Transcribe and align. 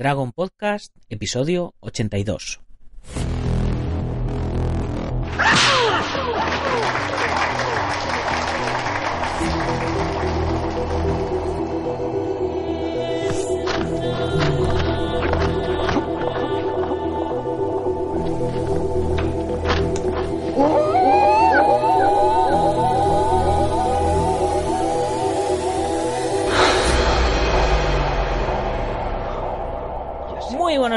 Dragon 0.00 0.32
Podcast, 0.32 0.94
episodio 1.10 1.74
82. 1.80 2.69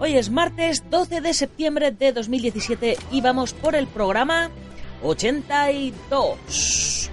Hoy 0.00 0.16
es 0.16 0.30
martes 0.30 0.88
12 0.90 1.20
de 1.20 1.34
septiembre 1.34 1.90
de 1.90 2.12
2017 2.12 2.96
y 3.10 3.20
vamos 3.20 3.52
por 3.52 3.74
el 3.74 3.88
programa 3.88 4.48
82. 5.02 7.10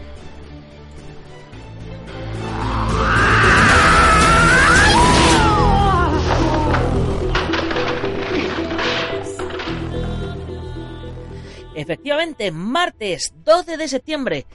Efectivamente, 11.73 12.51
martes 12.51 13.33
12 13.43 13.77
de 13.77 13.87
septiembre. 13.87 14.45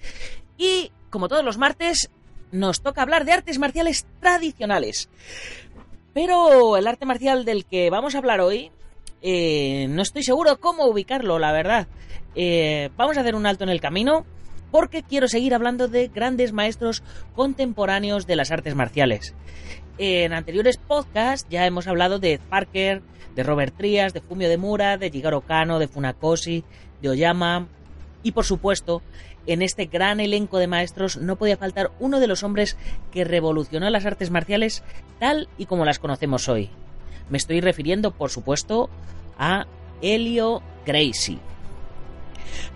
Y 0.56 0.92
como 1.10 1.26
todos 1.26 1.44
los 1.44 1.58
martes, 1.58 2.08
nos 2.52 2.80
toca 2.80 3.02
hablar 3.02 3.24
de 3.24 3.32
artes 3.32 3.58
marciales 3.58 4.06
tradicionales. 4.20 5.08
Pero 6.12 6.76
el 6.76 6.86
arte 6.86 7.06
marcial 7.06 7.44
del 7.44 7.64
que 7.64 7.90
vamos 7.90 8.14
a 8.14 8.18
hablar 8.18 8.40
hoy, 8.40 8.70
eh, 9.22 9.86
no 9.88 10.02
estoy 10.02 10.22
seguro 10.22 10.58
cómo 10.58 10.86
ubicarlo, 10.86 11.38
la 11.38 11.52
verdad. 11.52 11.86
Eh, 12.34 12.90
vamos 12.96 13.16
a 13.16 13.20
hacer 13.20 13.34
un 13.34 13.46
alto 13.46 13.64
en 13.64 13.70
el 13.70 13.80
camino 13.80 14.24
porque 14.70 15.02
quiero 15.02 15.28
seguir 15.28 15.54
hablando 15.54 15.88
de 15.88 16.08
grandes 16.08 16.52
maestros 16.52 17.02
contemporáneos 17.34 18.26
de 18.26 18.36
las 18.36 18.50
artes 18.50 18.74
marciales. 18.74 19.34
En 19.98 20.32
anteriores 20.32 20.78
podcasts 20.78 21.46
ya 21.50 21.66
hemos 21.66 21.86
hablado 21.86 22.18
de 22.18 22.38
Parker, 22.38 23.02
de 23.34 23.42
Robert 23.42 23.76
Trias, 23.76 24.12
de 24.14 24.20
Fumio 24.20 24.48
de 24.48 24.56
Mura, 24.56 24.96
de 24.96 25.10
Jigaro 25.10 25.42
Kano, 25.42 25.78
de 25.78 25.88
Funakoshi, 25.88 26.64
de 27.02 27.08
Oyama 27.08 27.68
y 28.22 28.32
por 28.32 28.44
supuesto 28.44 29.02
en 29.46 29.62
este 29.62 29.86
gran 29.86 30.20
elenco 30.20 30.58
de 30.58 30.66
maestros 30.66 31.16
no 31.16 31.36
podía 31.36 31.56
faltar 31.56 31.90
uno 31.98 32.20
de 32.20 32.26
los 32.26 32.42
hombres 32.42 32.76
que 33.10 33.24
revolucionó 33.24 33.88
las 33.90 34.06
artes 34.06 34.30
marciales 34.30 34.82
tal 35.18 35.48
y 35.58 35.66
como 35.66 35.84
las 35.84 35.98
conocemos 35.98 36.48
hoy. 36.48 36.70
Me 37.28 37.38
estoy 37.38 37.60
refiriendo, 37.60 38.10
por 38.10 38.30
supuesto, 38.30 38.90
a 39.38 39.66
Helio 40.02 40.62
Gracie. 40.84 41.38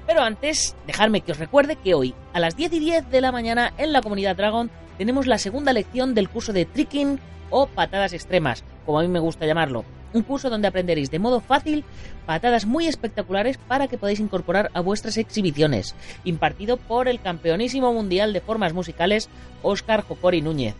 Pero 0.07 0.23
antes, 0.23 0.77
dejadme 0.87 1.23
que 1.23 1.33
os 1.33 1.39
recuerde 1.39 1.77
que 1.77 1.95
hoy, 1.95 2.15
a 2.33 2.41
las 2.41 2.57
10 2.57 2.75
y 2.75 2.79
10 2.79 3.11
de 3.11 3.21
la 3.21 3.33
mañana, 3.33 3.73
en 3.79 3.93
la 3.93 4.03
comunidad 4.03 4.37
Dragon, 4.37 4.71
tenemos 4.99 5.27
la 5.27 5.39
segunda 5.39 5.73
lección 5.73 6.15
del 6.15 6.29
curso 6.29 6.53
de 6.53 6.67
Tricking 6.67 7.19
o 7.51 7.67
patadas 7.67 8.13
extremas, 8.13 8.65
como 8.85 8.99
a 8.99 9.03
mí 9.03 9.09
me 9.09 9.19
gusta 9.19 9.47
llamarlo. 9.47 9.85
Un 10.13 10.23
curso 10.23 10.49
donde 10.49 10.69
aprenderéis 10.69 11.11
de 11.11 11.19
modo 11.19 11.41
fácil 11.41 11.85
patadas 12.27 12.67
muy 12.67 12.87
espectaculares 12.87 13.59
para 13.59 13.89
que 13.89 13.99
podáis 13.99 14.21
incorporar 14.21 14.71
a 14.75 14.81
vuestras 14.81 15.19
exhibiciones, 15.19 15.95
impartido 16.25 16.77
por 16.77 17.09
el 17.09 17.21
campeonísimo 17.21 17.93
mundial 17.93 18.33
de 18.33 18.41
formas 18.41 18.73
musicales 18.73 19.29
Óscar 19.63 20.03
Jocori 20.03 20.41
Núñez. 20.41 20.75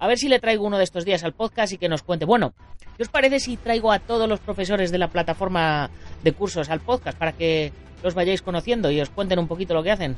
A 0.00 0.08
ver 0.08 0.18
si 0.18 0.28
le 0.28 0.40
traigo 0.40 0.66
uno 0.66 0.78
de 0.78 0.84
estos 0.84 1.04
días 1.04 1.24
al 1.24 1.34
podcast 1.34 1.74
y 1.74 1.78
que 1.78 1.90
nos 1.90 2.02
cuente. 2.02 2.24
Bueno, 2.24 2.54
¿qué 2.96 3.02
os 3.02 3.10
parece 3.10 3.38
si 3.38 3.58
traigo 3.58 3.92
a 3.92 3.98
todos 3.98 4.28
los 4.28 4.40
profesores 4.40 4.90
de 4.90 4.98
la 4.98 5.08
plataforma 5.08 5.90
de 6.24 6.32
cursos 6.32 6.70
al 6.70 6.80
podcast 6.80 7.18
para 7.18 7.32
que 7.32 7.70
los 8.02 8.14
vayáis 8.14 8.40
conociendo 8.40 8.90
y 8.90 9.00
os 9.00 9.10
cuenten 9.10 9.38
un 9.38 9.46
poquito 9.46 9.74
lo 9.74 9.82
que 9.82 9.90
hacen? 9.90 10.16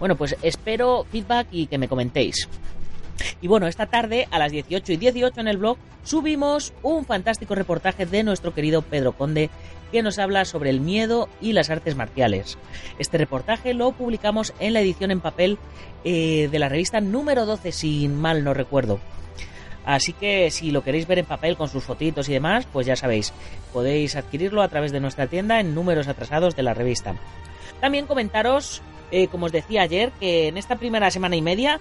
Bueno, 0.00 0.16
pues 0.16 0.36
espero 0.42 1.04
feedback 1.04 1.46
y 1.52 1.68
que 1.68 1.78
me 1.78 1.86
comentéis. 1.88 2.48
Y 3.40 3.48
bueno, 3.48 3.66
esta 3.66 3.86
tarde 3.86 4.28
a 4.30 4.38
las 4.38 4.52
18 4.52 4.92
y 4.92 4.96
18 4.96 5.40
en 5.40 5.48
el 5.48 5.56
blog 5.56 5.78
subimos 6.04 6.72
un 6.82 7.04
fantástico 7.04 7.54
reportaje 7.54 8.06
de 8.06 8.22
nuestro 8.22 8.54
querido 8.54 8.82
Pedro 8.82 9.12
Conde 9.12 9.50
que 9.92 10.02
nos 10.02 10.18
habla 10.18 10.44
sobre 10.44 10.70
el 10.70 10.80
miedo 10.80 11.28
y 11.40 11.52
las 11.52 11.70
artes 11.70 11.96
marciales. 11.96 12.58
Este 12.98 13.18
reportaje 13.18 13.74
lo 13.74 13.92
publicamos 13.92 14.54
en 14.60 14.72
la 14.72 14.80
edición 14.80 15.10
en 15.10 15.20
papel 15.20 15.58
eh, 16.04 16.48
de 16.50 16.58
la 16.58 16.68
revista 16.68 17.00
número 17.00 17.46
12, 17.46 17.72
si 17.72 18.08
mal 18.08 18.44
no 18.44 18.54
recuerdo. 18.54 19.00
Así 19.84 20.12
que 20.12 20.50
si 20.50 20.70
lo 20.70 20.84
queréis 20.84 21.06
ver 21.06 21.18
en 21.18 21.26
papel 21.26 21.56
con 21.56 21.68
sus 21.68 21.84
fotitos 21.84 22.28
y 22.28 22.32
demás, 22.32 22.66
pues 22.72 22.86
ya 22.86 22.96
sabéis, 22.96 23.32
podéis 23.72 24.14
adquirirlo 24.14 24.62
a 24.62 24.68
través 24.68 24.92
de 24.92 25.00
nuestra 25.00 25.26
tienda 25.26 25.58
en 25.58 25.74
números 25.74 26.06
atrasados 26.06 26.54
de 26.54 26.62
la 26.62 26.74
revista. 26.74 27.14
También 27.80 28.06
comentaros, 28.06 28.82
eh, 29.10 29.28
como 29.28 29.46
os 29.46 29.52
decía 29.52 29.82
ayer, 29.82 30.12
que 30.20 30.48
en 30.48 30.58
esta 30.58 30.76
primera 30.76 31.10
semana 31.10 31.36
y 31.36 31.42
media 31.42 31.80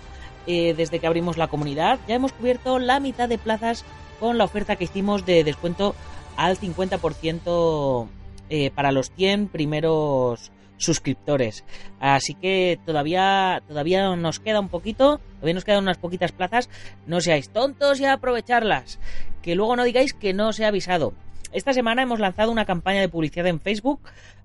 eh, 0.52 0.74
desde 0.74 0.98
que 0.98 1.06
abrimos 1.06 1.38
la 1.38 1.48
comunidad. 1.48 2.00
Ya 2.08 2.16
hemos 2.16 2.34
cubierto 2.34 2.80
la 2.80 3.00
mitad 3.00 3.30
de 3.30 3.38
plazas 3.38 3.86
con 4.20 4.40
la 4.40 4.46
oferta 4.46 4.78
que 4.78 4.86
hicimos 4.86 5.24
de 5.24 5.44
descuento 5.44 5.94
al 6.38 6.58
50% 6.58 8.08
eh, 8.50 8.72
para 8.72 8.92
los 8.92 9.12
100 9.12 9.50
primeros 9.50 10.52
suscriptores. 10.78 11.64
Así 12.00 12.34
que 12.34 12.80
todavía, 12.84 13.62
todavía 13.68 14.16
nos 14.16 14.40
queda 14.40 14.60
un 14.60 14.70
poquito, 14.70 15.22
todavía 15.36 15.54
nos 15.54 15.66
quedan 15.66 15.84
unas 15.84 16.00
poquitas 16.00 16.32
plazas. 16.32 16.68
No 17.06 17.22
seáis 17.22 17.50
tontos 17.50 18.00
y 18.00 18.06
aprovecharlas. 18.06 18.98
Que 19.44 19.54
luego 19.54 19.76
no 19.76 19.84
digáis 19.84 20.14
que 20.14 20.34
no 20.34 20.48
os 20.48 20.60
he 20.60 20.66
avisado. 20.66 21.14
Esta 21.52 21.74
semana 21.74 22.02
hemos 22.02 22.20
lanzado 22.20 22.52
una 22.52 22.66
campaña 22.66 23.02
de 23.02 23.10
publicidad 23.10 23.46
en 23.46 23.60
Facebook, 23.60 24.00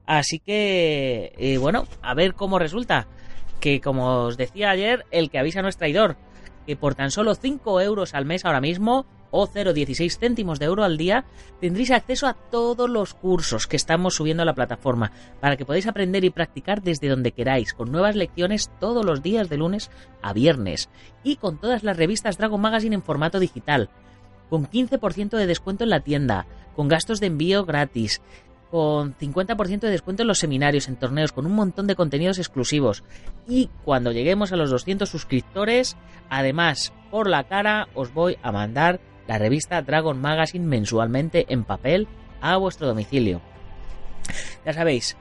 así 0.04 0.38
que, 0.38 1.32
eh, 1.38 1.56
bueno, 1.56 1.86
a 2.03 2.12
ver 2.12 2.34
cómo 2.34 2.59
resulta 2.59 3.09
que 3.65 3.81
como 3.81 4.27
os 4.27 4.37
decía 4.37 4.69
ayer, 4.69 5.07
el 5.11 5.31
que 5.31 5.39
avisa 5.39 5.63
no 5.63 5.69
es 5.69 5.79
traidor, 5.79 6.19
que 6.67 6.77
por 6.77 6.95
tan 6.95 7.11
solo 7.11 7.35
5 7.35 7.81
euros 7.81 8.13
al 8.13 8.27
mes 8.27 8.45
ahora 8.45 8.61
mismo, 8.61 9.07
o 9.31 9.49
0,16 9.49 10.19
céntimos 10.19 10.59
de 10.59 10.67
euro 10.67 10.85
al 10.85 10.99
día, 10.99 11.25
tendréis 11.63 11.91
acceso 11.91 12.27
a 12.27 12.35
todos 12.35 12.91
los 12.91 13.15
cursos 13.15 13.67
que 13.67 13.77
estamos 13.77 14.17
subiendo 14.17 14.43
a 14.43 14.45
la 14.45 14.55
plataforma, 14.55 15.13
para 15.41 15.57
que 15.57 15.65
podáis 15.65 15.87
aprender 15.87 16.27
y 16.27 16.31
practicar 16.31 16.83
desde 16.83 17.09
donde 17.09 17.33
queráis, 17.33 17.73
con 17.73 17.91
nuevas 17.91 18.17
lecciones 18.17 18.71
todos 18.81 19.03
los 19.03 19.23
días 19.23 19.49
de 19.49 19.57
lunes 19.57 19.91
a 20.21 20.35
viernes, 20.35 20.91
y 21.23 21.37
con 21.37 21.57
todas 21.57 21.85
las 21.85 21.97
revistas 21.97 22.37
Dragon 22.37 22.61
Magazine 22.61 22.97
en 22.97 23.03
formato 23.03 23.41
digital, 23.41 23.89
con 24.51 24.69
15% 24.69 25.39
de 25.39 25.47
descuento 25.47 25.85
en 25.85 25.91
la 25.91 26.01
tienda, 26.01 26.47
con 26.77 26.89
gastos 26.89 27.19
de 27.19 27.29
envío 27.29 27.65
gratis, 27.65 28.21
con 28.75 29.17
50% 29.17 29.83
de 29.83 29.91
descuento 29.91 30.23
en 30.25 30.27
los 30.27 30.41
seminarios, 30.41 30.89
en 30.89 30.97
torneos, 30.97 31.31
con 31.31 31.47
un 31.47 31.55
montón 31.55 31.87
de 31.87 31.95
contenidos 31.95 32.41
exclusivos. 32.41 33.05
Y 33.47 33.71
cuando 33.85 34.11
lleguemos 34.11 34.51
a 34.51 34.57
los 34.57 34.69
200 34.69 35.09
suscriptores, 35.09 35.97
además, 36.29 36.93
por 37.09 37.31
la 37.31 37.45
cara, 37.45 37.87
os 37.95 38.13
voy 38.13 38.37
a 38.43 38.51
mandar 38.51 38.98
la 39.28 39.39
revista 39.39 39.81
Dragon 39.81 40.21
Magazine 40.21 40.66
mensualmente 40.66 41.47
en 41.51 41.63
papel 41.63 42.09
a 42.41 42.57
vuestro 42.57 42.89
domicilio. 42.89 43.41
Ya 44.66 44.72
sabéis, 44.72 45.16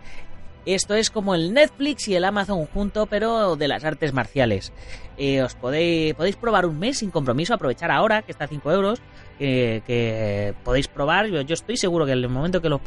esto 0.65 0.95
es 0.95 1.10
como 1.10 1.36
el 1.36 1.54
Netflix 1.54 2.07
y 2.07 2.15
el 2.15 2.25
Amazon 2.25 2.65
junto, 2.68 3.06
pero 3.06 3.56
de 3.56 3.68
las 3.68 3.83
artes 3.83 4.13
marciales. 4.13 4.71
Eh, 5.18 5.42
os 5.42 5.56
podéis, 5.56 6.13
podéis 6.15 6.36
probar 6.36 6.65
un 6.65 6.80
mes 6.80 7.00
sin 7.00 7.12
compromiso, 7.12 7.54
aprovechar 7.54 7.92
ahora 7.92 8.21
que 8.21 8.31
está 8.31 8.45
a 8.45 8.48
5 8.48 8.71
euros 8.71 9.01
que, 9.38 10.54
podéis 10.63 10.88
probar. 10.88 11.27
Yo, 11.27 11.54
estoy 11.54 11.77
seguro 11.77 12.06
que 12.06 12.12
en 12.12 12.19
el 12.19 12.30
momento 12.30 12.62
que 12.62 12.69
lo, 12.69 12.81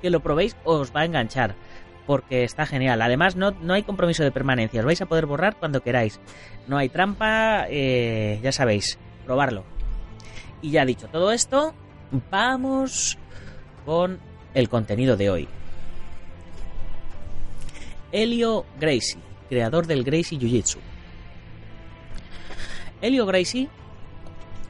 que 0.00 0.10
lo 0.10 0.20
probéis 0.20 0.56
os 0.64 0.94
va 0.94 1.00
a 1.00 1.04
enganchar. 1.04 1.54
Porque 2.06 2.42
está 2.42 2.66
genial. 2.66 3.02
Además, 3.02 3.36
no, 3.36 3.52
no 3.52 3.74
hay 3.74 3.84
compromiso 3.84 4.24
de 4.24 4.32
permanencia. 4.32 4.80
Os 4.80 4.86
vais 4.86 5.00
a 5.00 5.06
poder 5.06 5.26
borrar 5.26 5.56
cuando 5.56 5.82
queráis. 5.82 6.18
No 6.66 6.76
hay 6.76 6.88
trampa. 6.88 7.66
Eh, 7.68 8.40
ya 8.42 8.50
sabéis. 8.50 8.98
Probarlo. 9.26 9.64
Y 10.60 10.72
ya 10.72 10.84
dicho 10.84 11.06
todo 11.08 11.30
esto, 11.30 11.72
vamos 12.30 13.16
con 13.86 14.18
el 14.54 14.68
contenido 14.68 15.16
de 15.16 15.30
hoy. 15.30 15.48
Helio 18.12 18.66
Gracie, 18.78 19.20
creador 19.48 19.86
del 19.86 20.04
Gracie 20.04 20.38
Jiu-Jitsu. 20.38 20.78
Helio 23.02 23.24
Gracie 23.26 23.68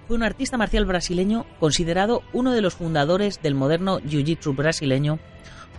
fue 0.06 0.16
un 0.16 0.22
artista 0.22 0.56
marcial 0.56 0.84
brasileño 0.84 1.46
considerado 1.58 2.22
uno 2.32 2.52
de 2.52 2.62
los 2.62 2.74
fundadores 2.74 3.40
del 3.42 3.54
moderno 3.54 4.00
jiu-jitsu 4.00 4.54
brasileño 4.54 5.18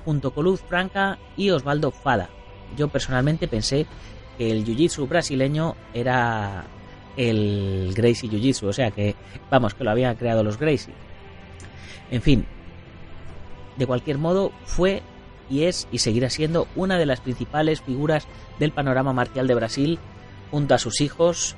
junto 0.05 0.33
con 0.33 0.45
Luz 0.45 0.61
Franca 0.61 1.19
y 1.37 1.49
Osvaldo 1.49 1.91
Fada. 1.91 2.29
Yo 2.77 2.87
personalmente 2.87 3.47
pensé 3.47 3.85
que 4.37 4.51
el 4.51 4.65
jiu-jitsu 4.65 5.07
brasileño 5.07 5.75
era 5.93 6.65
el 7.17 7.93
Gracie 7.95 8.29
Jiu-Jitsu, 8.29 8.67
o 8.67 8.73
sea 8.73 8.91
que, 8.91 9.15
vamos, 9.49 9.73
que 9.73 9.83
lo 9.83 9.91
habían 9.91 10.15
creado 10.15 10.43
los 10.43 10.57
Gracie. 10.57 10.93
En 12.09 12.21
fin, 12.21 12.45
de 13.77 13.85
cualquier 13.85 14.17
modo, 14.17 14.51
fue 14.65 15.03
y 15.51 15.65
es 15.65 15.87
y 15.91 15.99
seguirá 15.99 16.29
siendo 16.29 16.67
una 16.75 16.97
de 16.97 17.05
las 17.05 17.19
principales 17.19 17.81
figuras 17.81 18.25
del 18.57 18.71
panorama 18.71 19.13
marcial 19.13 19.47
de 19.47 19.55
Brasil, 19.55 19.99
junto 20.49 20.73
a 20.73 20.79
sus 20.79 21.01
hijos 21.01 21.55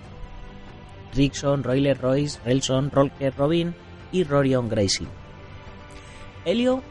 Rickson, 1.14 1.64
Royler 1.64 2.02
Royce, 2.02 2.40
Relson, 2.44 2.90
Rolker 2.92 3.34
Robin 3.38 3.76
y 4.12 4.24
Rorion 4.24 4.68
Gracie. 4.68 5.08
Helio 6.44 6.82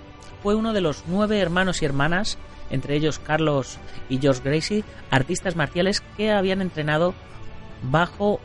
fue 0.42 0.54
uno 0.54 0.72
de 0.72 0.80
los 0.80 1.04
nueve 1.06 1.38
hermanos 1.40 1.82
y 1.82 1.84
hermanas, 1.84 2.38
entre 2.70 2.96
ellos 2.96 3.18
Carlos 3.18 3.78
y 4.08 4.18
George 4.18 4.42
Gracie, 4.44 4.84
artistas 5.10 5.56
marciales 5.56 6.02
que 6.16 6.30
habían 6.30 6.62
entrenado 6.62 7.14
bajo 7.82 8.40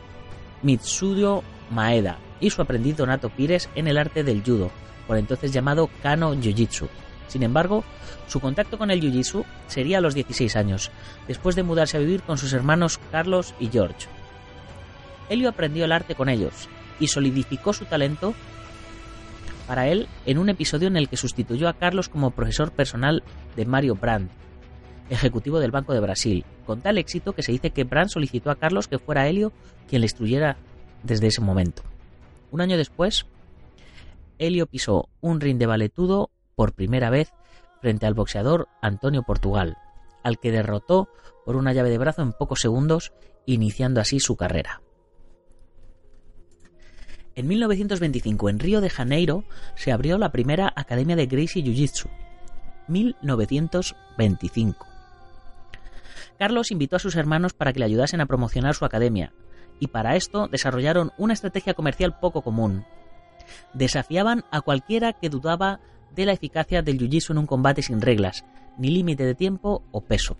Mitsuyo 0.62 1.42
Maeda 1.70 2.18
y 2.40 2.50
su 2.50 2.60
aprendiz 2.60 2.96
Donato 2.96 3.30
Pires 3.30 3.68
en 3.74 3.86
el 3.86 3.98
arte 3.98 4.24
del 4.24 4.42
judo, 4.42 4.70
por 5.06 5.16
entonces 5.16 5.52
llamado 5.52 5.88
Kano 6.02 6.34
Jiu-Jitsu. 6.34 6.88
Sin 7.28 7.42
embargo, 7.42 7.84
su 8.26 8.40
contacto 8.40 8.78
con 8.78 8.90
el 8.90 9.00
Jiu-Jitsu 9.00 9.44
sería 9.68 9.98
a 9.98 10.00
los 10.00 10.14
16 10.14 10.56
años, 10.56 10.90
después 11.26 11.54
de 11.56 11.62
mudarse 11.62 11.96
a 11.96 12.00
vivir 12.00 12.22
con 12.22 12.38
sus 12.38 12.52
hermanos 12.52 12.98
Carlos 13.12 13.54
y 13.60 13.68
George. 13.68 14.08
Helio 15.28 15.48
aprendió 15.48 15.84
el 15.84 15.92
arte 15.92 16.14
con 16.14 16.28
ellos 16.28 16.68
y 16.98 17.08
solidificó 17.08 17.72
su 17.72 17.84
talento 17.84 18.34
para 19.66 19.88
él 19.88 20.08
en 20.24 20.38
un 20.38 20.48
episodio 20.48 20.88
en 20.88 20.96
el 20.96 21.08
que 21.08 21.18
sustituyó 21.18 21.68
a 21.68 21.74
Carlos 21.74 22.08
como 22.08 22.30
profesor 22.30 22.72
personal 22.72 23.22
de 23.54 23.66
Mario 23.66 23.94
Brandt, 23.94 24.30
ejecutivo 25.10 25.60
del 25.60 25.70
Banco 25.70 25.92
de 25.92 26.00
Brasil, 26.00 26.44
con 26.66 26.80
tal 26.80 26.96
éxito 26.96 27.34
que 27.34 27.42
se 27.42 27.52
dice 27.52 27.70
que 27.70 27.84
Brandt 27.84 28.10
solicitó 28.10 28.50
a 28.50 28.56
Carlos 28.56 28.88
que 28.88 28.98
fuera 28.98 29.28
Helio 29.28 29.52
quien 29.86 30.00
le 30.00 30.06
instruyera 30.06 30.56
desde 31.02 31.26
ese 31.26 31.42
momento. 31.42 31.82
Un 32.50 32.62
año 32.62 32.78
después, 32.78 33.26
Helio 34.38 34.66
pisó 34.66 35.08
un 35.20 35.40
ring 35.40 35.58
de 35.58 35.66
valetudo 35.66 36.30
por 36.58 36.74
primera 36.74 37.08
vez 37.08 37.32
frente 37.80 38.04
al 38.04 38.14
boxeador 38.14 38.66
Antonio 38.82 39.22
Portugal, 39.22 39.78
al 40.24 40.40
que 40.40 40.50
derrotó 40.50 41.08
por 41.44 41.54
una 41.54 41.72
llave 41.72 41.88
de 41.88 41.98
brazo 41.98 42.22
en 42.22 42.32
pocos 42.32 42.58
segundos, 42.58 43.12
iniciando 43.46 44.00
así 44.00 44.18
su 44.18 44.34
carrera. 44.36 44.82
En 47.36 47.46
1925, 47.46 48.48
en 48.48 48.58
Río 48.58 48.80
de 48.80 48.90
Janeiro, 48.90 49.44
se 49.76 49.92
abrió 49.92 50.18
la 50.18 50.32
primera 50.32 50.72
Academia 50.74 51.14
de 51.14 51.26
Gracie 51.26 51.62
Jiu-Jitsu. 51.62 52.08
1925. 52.88 54.84
Carlos 56.40 56.72
invitó 56.72 56.96
a 56.96 56.98
sus 56.98 57.14
hermanos 57.14 57.52
para 57.52 57.72
que 57.72 57.78
le 57.78 57.84
ayudasen 57.84 58.20
a 58.20 58.26
promocionar 58.26 58.74
su 58.74 58.84
academia, 58.84 59.32
y 59.78 59.86
para 59.86 60.16
esto 60.16 60.48
desarrollaron 60.48 61.12
una 61.18 61.34
estrategia 61.34 61.74
comercial 61.74 62.18
poco 62.18 62.42
común. 62.42 62.84
Desafiaban 63.74 64.44
a 64.50 64.60
cualquiera 64.60 65.12
que 65.12 65.30
dudaba 65.30 65.78
de 66.14 66.26
la 66.26 66.32
eficacia 66.32 66.82
del 66.82 66.98
jiu-jitsu 66.98 67.30
en 67.30 67.38
un 67.38 67.46
combate 67.46 67.82
sin 67.82 68.00
reglas, 68.00 68.44
ni 68.78 68.90
límite 68.90 69.24
de 69.24 69.34
tiempo 69.34 69.82
o 69.90 70.00
peso. 70.00 70.36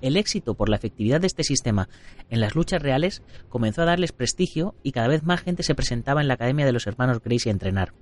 El 0.00 0.16
éxito 0.16 0.54
por 0.54 0.68
la 0.68 0.76
efectividad 0.76 1.20
de 1.20 1.26
este 1.26 1.44
sistema 1.44 1.88
en 2.30 2.40
las 2.40 2.54
luchas 2.54 2.80
reales 2.80 3.22
comenzó 3.48 3.82
a 3.82 3.86
darles 3.86 4.12
prestigio 4.12 4.74
y 4.82 4.92
cada 4.92 5.08
vez 5.08 5.24
más 5.24 5.42
gente 5.42 5.62
se 5.62 5.74
presentaba 5.74 6.20
en 6.22 6.28
la 6.28 6.34
Academia 6.34 6.64
de 6.64 6.72
los 6.72 6.86
Hermanos 6.86 7.20
Gracie 7.22 7.50
a 7.50 7.52
entrenar. 7.52 7.92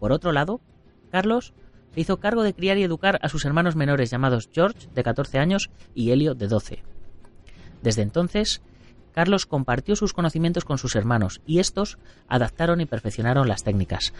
Por 0.00 0.12
otro 0.12 0.32
lado, 0.32 0.60
Carlos 1.10 1.54
se 1.94 2.00
hizo 2.00 2.18
cargo 2.18 2.42
de 2.42 2.54
criar 2.54 2.78
y 2.78 2.82
educar 2.82 3.18
a 3.22 3.28
sus 3.28 3.44
hermanos 3.44 3.76
menores 3.76 4.10
llamados 4.10 4.48
George, 4.52 4.88
de 4.94 5.02
14 5.02 5.38
años, 5.38 5.70
y 5.94 6.10
Helio, 6.10 6.34
de 6.34 6.48
12. 6.48 6.82
Desde 7.82 8.02
entonces, 8.02 8.60
Carlos 9.12 9.46
compartió 9.46 9.96
sus 9.96 10.12
conocimientos 10.12 10.64
con 10.64 10.78
sus 10.78 10.94
hermanos 10.94 11.40
y 11.46 11.60
estos 11.60 11.98
adaptaron 12.28 12.80
y 12.80 12.86
perfeccionaron 12.86 13.48
las 13.48 13.64
técnicas 13.64 14.12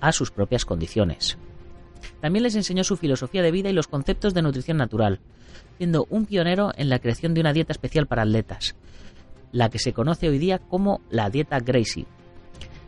a 0.00 0.12
sus 0.12 0.30
propias 0.30 0.64
condiciones. 0.64 1.38
También 2.20 2.42
les 2.42 2.54
enseñó 2.54 2.84
su 2.84 2.96
filosofía 2.96 3.42
de 3.42 3.50
vida 3.50 3.70
y 3.70 3.72
los 3.72 3.88
conceptos 3.88 4.34
de 4.34 4.42
nutrición 4.42 4.76
natural, 4.76 5.20
siendo 5.76 6.06
un 6.10 6.26
pionero 6.26 6.72
en 6.76 6.88
la 6.88 6.98
creación 6.98 7.34
de 7.34 7.40
una 7.40 7.52
dieta 7.52 7.72
especial 7.72 8.06
para 8.06 8.22
atletas, 8.22 8.74
la 9.52 9.70
que 9.70 9.78
se 9.78 9.92
conoce 9.92 10.28
hoy 10.28 10.38
día 10.38 10.58
como 10.58 11.00
la 11.10 11.30
dieta 11.30 11.60
Gracie, 11.60 12.06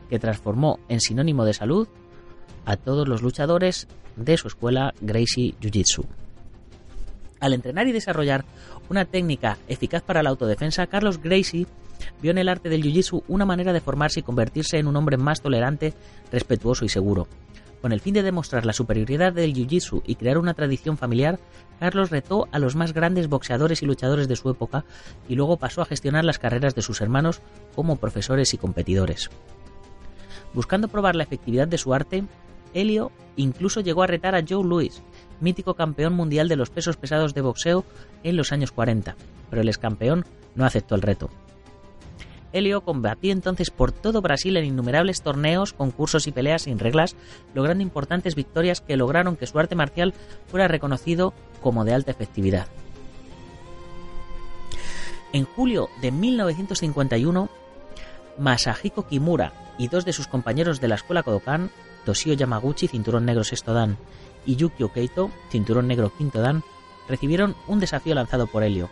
que 0.09 0.19
transformó 0.19 0.81
en 0.89 1.01
sinónimo 1.01 1.45
de 1.45 1.55
salud 1.55 1.89
a 2.65 2.77
todos 2.77 3.09
los 3.09 3.23
luchadores 3.23 3.89
de 4.17 4.37
su 4.37 4.49
escuela 4.49 4.93
Gracie 5.01 5.55
Jiu-Jitsu. 5.61 6.05
Al 7.39 7.55
entrenar 7.55 7.87
y 7.87 7.93
desarrollar 7.93 8.45
una 8.91 9.07
técnica 9.07 9.57
eficaz 9.69 10.03
para 10.03 10.23
la 10.23 10.31
autodefensa, 10.31 10.87
Carlos 10.89 11.23
Gracie 11.23 11.67
vio 12.21 12.31
en 12.31 12.39
el 12.39 12.49
arte 12.49 12.69
del 12.69 12.83
Jiu-Jitsu 12.83 13.25
una 13.29 13.45
manera 13.45 13.73
de 13.73 13.81
formarse 13.81 14.21
y 14.21 14.23
convertirse 14.23 14.79
en 14.79 14.87
un 14.87 14.97
hombre 14.97 15.17
más 15.17 15.41
tolerante, 15.41 15.95
respetuoso 16.31 16.85
y 16.85 16.89
seguro. 16.89 17.29
Con 17.81 17.93
el 17.93 18.01
fin 18.01 18.13
de 18.13 18.23
demostrar 18.23 18.67
la 18.67 18.75
superioridad 18.75 19.33
del 19.33 19.55
Jiu-Jitsu 19.55 20.03
y 20.05 20.17
crear 20.17 20.37
una 20.37 20.53
tradición 20.53 20.99
familiar, 20.99 21.41
Carlos 21.79 22.11
retó 22.11 22.47
a 22.53 22.59
los 22.59 22.77
más 22.77 22.93
grandes 22.93 23.29
boxeadores 23.29 23.83
y 23.83 23.87
luchadores 23.87 24.29
de 24.29 24.37
su 24.37 24.51
época 24.51 24.85
y 25.29 25.35
luego 25.35 25.57
pasó 25.57 25.81
a 25.81 25.87
gestionar 25.87 26.25
las 26.25 26.39
carreras 26.39 26.75
de 26.75 26.83
sus 26.83 27.01
hermanos 27.01 27.41
como 27.75 27.97
profesores 27.97 28.53
y 28.53 28.59
competidores. 28.59 29.31
Buscando 30.53 30.89
probar 30.89 31.17
la 31.17 31.23
efectividad 31.23 31.69
de 31.69 31.79
su 31.79 31.95
arte, 31.95 32.25
Helio 32.75 33.13
incluso 33.37 33.81
llegó 33.81 34.03
a 34.03 34.07
retar 34.07 34.35
a 34.35 34.45
Joe 34.47 34.63
Louis, 34.63 35.03
mítico 35.41 35.75
campeón 35.75 36.13
mundial 36.13 36.49
de 36.49 36.57
los 36.57 36.71
pesos 36.71 36.99
pesados 36.99 37.33
de 37.33 37.41
boxeo 37.41 37.85
en 38.23 38.37
los 38.37 38.53
años 38.53 38.73
40, 38.73 39.17
pero 39.49 39.63
el 39.63 39.69
ex 39.69 39.79
campeón 39.79 40.27
no 40.55 40.67
aceptó 40.67 40.95
el 40.95 41.03
reto. 41.03 41.31
Helio 42.53 42.83
combatió 42.83 43.33
entonces 43.33 43.71
por 43.71 43.93
todo 43.93 44.23
Brasil 44.23 44.57
en 44.57 44.65
innumerables 44.65 45.23
torneos, 45.23 45.73
concursos 45.73 46.27
y 46.27 46.33
peleas 46.33 46.63
sin 46.63 46.79
reglas, 46.79 47.17
logrando 47.55 47.83
importantes 47.83 48.35
victorias 48.35 48.81
que 48.81 48.97
lograron 48.97 49.37
que 49.37 49.47
su 49.47 49.59
arte 49.59 49.75
marcial 49.75 50.15
fuera 50.49 50.69
reconocido 50.69 51.33
como 51.61 51.85
de 51.85 51.95
alta 51.95 52.11
efectividad. 52.11 52.67
En 55.33 55.45
julio 55.45 55.89
de 56.01 56.11
1951, 56.11 57.49
Masahiko 58.39 59.07
Kimura 59.07 59.53
y 59.79 59.89
dos 59.89 60.05
de 60.05 60.13
sus 60.13 60.27
compañeros 60.27 60.81
de 60.81 60.89
la 60.89 60.97
escuela 60.97 61.23
Kodokan, 61.23 61.71
Toshio 62.05 62.35
Yamaguchi, 62.35 62.89
cinturón 62.89 63.27
negro 63.27 63.45
sexto 63.45 63.73
dan, 63.73 63.97
y 64.45 64.57
Yukio 64.57 64.93
Keito, 64.93 65.31
cinturón 65.51 65.87
negro 65.87 66.13
quinto 66.17 66.41
dan, 66.41 66.65
recibieron 67.09 67.55
un 67.69 67.79
desafío 67.79 68.15
lanzado 68.15 68.47
por 68.47 68.65
Helio, 68.65 68.89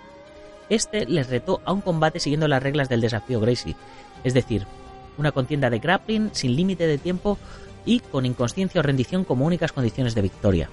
este 0.69 1.07
les 1.07 1.29
retó 1.29 1.61
a 1.65 1.73
un 1.73 1.81
combate 1.81 2.21
siguiendo 2.21 2.49
las 2.49 2.63
reglas 2.63 2.89
del 2.89 3.01
desafío 3.01 3.41
Gracie, 3.41 3.77
es 4.25 4.35
decir, 4.35 4.67
una 5.17 5.33
contienda 5.33 5.71
de 5.71 5.79
grappling 5.79 6.31
sin 6.33 6.55
límite 6.57 6.87
de 6.87 6.99
tiempo 6.99 7.39
y 7.85 8.01
con 8.01 8.27
inconsciencia 8.27 8.81
o 8.81 8.83
rendición 8.83 9.25
como 9.25 9.47
únicas 9.47 9.73
condiciones 9.73 10.15
de 10.15 10.23
victoria. 10.23 10.69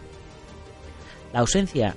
La 1.34 1.40
ausencia 1.40 1.96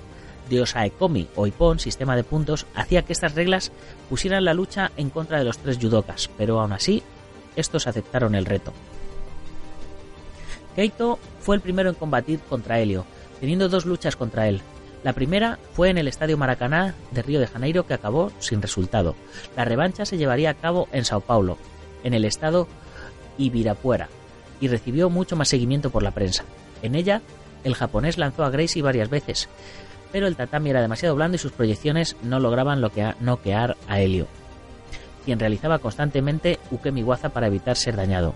de 0.49 0.61
Osaekomi 0.61 1.27
o 1.35 1.45
Ippon, 1.45 1.79
sistema 1.79 2.15
de 2.15 2.23
puntos, 2.23 2.65
hacía 2.73 3.03
que 3.03 3.13
estas 3.13 3.35
reglas 3.35 3.71
pusieran 4.09 4.45
la 4.45 4.53
lucha 4.53 4.91
en 4.97 5.09
contra 5.09 5.37
de 5.37 5.45
los 5.45 5.59
tres 5.59 5.77
judokas, 5.77 6.29
pero 6.37 6.59
aún 6.59 6.73
así, 6.73 7.03
estos 7.55 7.87
aceptaron 7.87 8.35
el 8.35 8.45
reto. 8.45 8.73
Keito 10.75 11.19
fue 11.39 11.55
el 11.55 11.61
primero 11.61 11.89
en 11.89 11.95
combatir 11.95 12.39
contra 12.39 12.79
Helio, 12.79 13.05
teniendo 13.39 13.69
dos 13.69 13.85
luchas 13.85 14.15
contra 14.15 14.47
él, 14.47 14.61
la 15.03 15.13
primera 15.13 15.59
fue 15.73 15.89
en 15.89 15.97
el 15.97 16.07
Estadio 16.07 16.37
Maracaná 16.37 16.93
de 17.11 17.21
Río 17.21 17.39
de 17.39 17.47
Janeiro 17.47 17.87
que 17.87 17.93
acabó 17.93 18.31
sin 18.39 18.61
resultado. 18.61 19.15
La 19.55 19.65
revancha 19.65 20.05
se 20.05 20.17
llevaría 20.17 20.49
a 20.49 20.55
cabo 20.55 20.89
en 20.91 21.05
Sao 21.05 21.21
Paulo, 21.21 21.57
en 22.03 22.13
el 22.13 22.25
estado 22.25 22.67
Ibirapuera, 23.37 24.09
y 24.59 24.67
recibió 24.67 25.09
mucho 25.09 25.35
más 25.35 25.47
seguimiento 25.47 25.89
por 25.89 26.03
la 26.03 26.11
prensa. 26.11 26.43
En 26.81 26.95
ella, 26.95 27.21
el 27.63 27.75
japonés 27.75 28.17
lanzó 28.17 28.43
a 28.43 28.49
Gracie 28.49 28.81
varias 28.81 29.09
veces, 29.09 29.47
pero 30.11 30.27
el 30.27 30.35
tatami 30.35 30.71
era 30.71 30.81
demasiado 30.81 31.15
blando 31.15 31.35
y 31.35 31.39
sus 31.39 31.53
proyecciones 31.53 32.17
no 32.23 32.39
lograban 32.39 32.81
noquear 32.81 33.77
a 33.87 33.99
Helio, 34.01 34.27
quien 35.23 35.39
realizaba 35.39 35.79
constantemente 35.79 36.59
ukemiwaza 36.71 37.29
para 37.29 37.47
evitar 37.47 37.77
ser 37.77 37.95
dañado. 37.95 38.33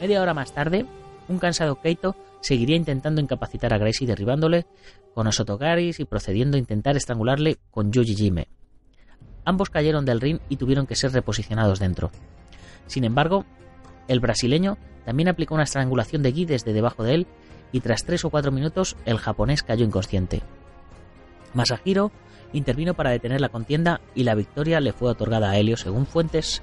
Media 0.00 0.22
hora 0.22 0.32
más 0.32 0.52
tarde, 0.52 0.86
un 1.28 1.38
cansado 1.38 1.80
Keito 1.80 2.16
seguiría 2.40 2.76
intentando 2.76 3.20
incapacitar 3.20 3.72
a 3.72 3.78
Gracie 3.78 4.06
derribándole 4.06 4.66
con 5.14 5.26
Osotogaris 5.26 6.00
y 6.00 6.04
procediendo 6.04 6.56
a 6.56 6.60
intentar 6.60 6.96
estrangularle 6.96 7.58
con 7.70 7.92
Yuji 7.92 8.14
Jime. 8.14 8.48
Ambos 9.44 9.70
cayeron 9.70 10.04
del 10.04 10.20
ring 10.20 10.38
y 10.48 10.56
tuvieron 10.56 10.86
que 10.86 10.96
ser 10.96 11.12
reposicionados 11.12 11.78
dentro. 11.78 12.10
Sin 12.86 13.04
embargo, 13.04 13.44
el 14.08 14.20
brasileño 14.20 14.78
también 15.04 15.28
aplicó 15.28 15.54
una 15.54 15.64
estrangulación 15.64 16.22
de 16.22 16.32
Gi 16.32 16.44
desde 16.44 16.72
debajo 16.72 17.04
de 17.04 17.14
él 17.14 17.26
y 17.72 17.80
tras 17.80 18.04
tres 18.04 18.24
o 18.24 18.30
cuatro 18.30 18.52
minutos 18.52 18.96
el 19.04 19.18
japonés 19.18 19.62
cayó 19.62 19.84
inconsciente. 19.84 20.42
Masahiro 21.54 22.12
intervino 22.52 22.94
para 22.94 23.10
detener 23.10 23.40
la 23.40 23.48
contienda 23.48 24.00
y 24.14 24.24
la 24.24 24.34
victoria 24.34 24.80
le 24.80 24.92
fue 24.92 25.10
otorgada 25.10 25.50
a 25.50 25.56
Helio 25.56 25.76
según 25.76 26.06
fuentes. 26.06 26.62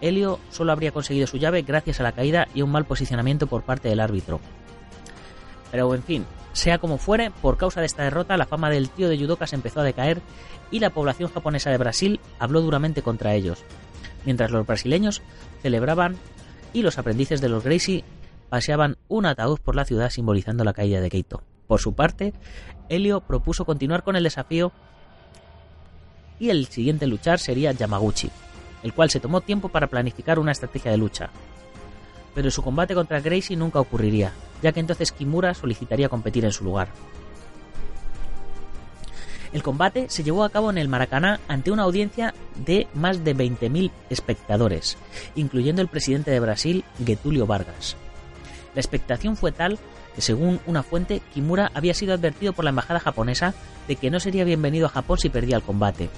Helio 0.00 0.40
solo 0.50 0.72
habría 0.72 0.92
conseguido 0.92 1.26
su 1.26 1.36
llave 1.36 1.62
gracias 1.62 2.00
a 2.00 2.02
la 2.02 2.12
caída 2.12 2.48
y 2.54 2.62
un 2.62 2.70
mal 2.70 2.84
posicionamiento 2.84 3.46
por 3.46 3.62
parte 3.62 3.88
del 3.88 4.00
árbitro. 4.00 4.40
Pero 5.74 5.92
en 5.92 6.04
fin, 6.04 6.24
sea 6.52 6.78
como 6.78 6.98
fuere, 6.98 7.32
por 7.32 7.56
causa 7.56 7.80
de 7.80 7.86
esta 7.86 8.04
derrota 8.04 8.36
la 8.36 8.46
fama 8.46 8.70
del 8.70 8.90
tío 8.90 9.08
de 9.08 9.18
judokas 9.18 9.52
empezó 9.52 9.80
a 9.80 9.82
decaer 9.82 10.22
y 10.70 10.78
la 10.78 10.90
población 10.90 11.32
japonesa 11.34 11.70
de 11.70 11.78
Brasil 11.78 12.20
habló 12.38 12.60
duramente 12.60 13.02
contra 13.02 13.34
ellos, 13.34 13.64
mientras 14.24 14.52
los 14.52 14.64
brasileños 14.64 15.20
celebraban 15.62 16.16
y 16.72 16.82
los 16.82 16.96
aprendices 16.96 17.40
de 17.40 17.48
los 17.48 17.64
Gracie 17.64 18.04
paseaban 18.50 18.98
un 19.08 19.26
ataúd 19.26 19.58
por 19.58 19.74
la 19.74 19.84
ciudad 19.84 20.10
simbolizando 20.10 20.62
la 20.62 20.74
caída 20.74 21.00
de 21.00 21.10
Keito. 21.10 21.42
Por 21.66 21.80
su 21.80 21.92
parte, 21.92 22.34
Helio 22.88 23.22
propuso 23.22 23.64
continuar 23.64 24.04
con 24.04 24.14
el 24.14 24.22
desafío 24.22 24.70
y 26.38 26.50
el 26.50 26.66
siguiente 26.66 27.08
luchar 27.08 27.40
sería 27.40 27.72
Yamaguchi, 27.72 28.30
el 28.84 28.94
cual 28.94 29.10
se 29.10 29.18
tomó 29.18 29.40
tiempo 29.40 29.70
para 29.70 29.88
planificar 29.88 30.38
una 30.38 30.52
estrategia 30.52 30.92
de 30.92 30.98
lucha. 30.98 31.30
Pero 32.34 32.50
su 32.50 32.62
combate 32.62 32.94
contra 32.94 33.20
Gracie 33.20 33.56
nunca 33.56 33.80
ocurriría, 33.80 34.32
ya 34.62 34.72
que 34.72 34.80
entonces 34.80 35.12
Kimura 35.12 35.54
solicitaría 35.54 36.08
competir 36.08 36.44
en 36.44 36.52
su 36.52 36.64
lugar. 36.64 36.88
El 39.52 39.62
combate 39.62 40.06
se 40.08 40.24
llevó 40.24 40.42
a 40.42 40.50
cabo 40.50 40.70
en 40.70 40.78
el 40.78 40.88
Maracaná 40.88 41.38
ante 41.46 41.70
una 41.70 41.84
audiencia 41.84 42.34
de 42.56 42.88
más 42.92 43.22
de 43.22 43.36
20.000 43.36 43.92
espectadores, 44.10 44.98
incluyendo 45.36 45.80
el 45.80 45.86
presidente 45.86 46.32
de 46.32 46.40
Brasil, 46.40 46.84
Getulio 47.04 47.46
Vargas. 47.46 47.96
La 48.74 48.80
expectación 48.80 49.36
fue 49.36 49.52
tal 49.52 49.78
que, 50.16 50.22
según 50.22 50.58
una 50.66 50.82
fuente, 50.82 51.22
Kimura 51.32 51.70
había 51.72 51.94
sido 51.94 52.14
advertido 52.14 52.52
por 52.52 52.64
la 52.64 52.70
embajada 52.70 52.98
japonesa 52.98 53.54
de 53.86 53.94
que 53.94 54.10
no 54.10 54.18
sería 54.18 54.42
bienvenido 54.42 54.86
a 54.86 54.90
Japón 54.90 55.18
si 55.18 55.28
perdía 55.28 55.56
el 55.56 55.62
combate. 55.62 56.10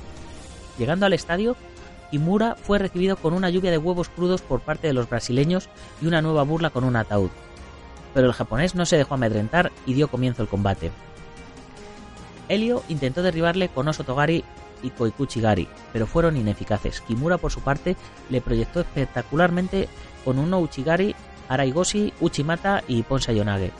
Llegando 0.78 1.04
al 1.04 1.12
estadio, 1.12 1.56
Kimura 2.10 2.54
fue 2.54 2.78
recibido 2.78 3.16
con 3.16 3.34
una 3.34 3.50
lluvia 3.50 3.70
de 3.70 3.78
huevos 3.78 4.08
crudos 4.08 4.42
por 4.42 4.60
parte 4.60 4.86
de 4.86 4.92
los 4.92 5.08
brasileños 5.08 5.68
y 6.00 6.06
una 6.06 6.22
nueva 6.22 6.42
burla 6.42 6.70
con 6.70 6.84
un 6.84 6.96
ataúd. 6.96 7.30
Pero 8.14 8.26
el 8.26 8.32
japonés 8.32 8.74
no 8.74 8.86
se 8.86 8.96
dejó 8.96 9.14
amedrentar 9.14 9.72
y 9.84 9.94
dio 9.94 10.08
comienzo 10.08 10.42
el 10.42 10.48
combate. 10.48 10.90
Helio 12.48 12.82
intentó 12.88 13.22
derribarle 13.22 13.68
con 13.68 13.88
Oso 13.88 14.04
Togari 14.04 14.44
y 14.82 14.90
Koikuchi 14.90 15.40
Gari, 15.40 15.68
pero 15.92 16.06
fueron 16.06 16.36
ineficaces. 16.36 17.00
Kimura, 17.00 17.38
por 17.38 17.50
su 17.50 17.60
parte, 17.60 17.96
le 18.30 18.40
proyectó 18.40 18.80
espectacularmente 18.80 19.88
con 20.24 20.38
un 20.38 20.54
Uchigari, 20.54 21.14
Araigoshi, 21.48 22.12
Uchimata 22.20 22.82
y 22.86 23.02
Ponsa 23.02 23.32
Yonage. 23.32 23.72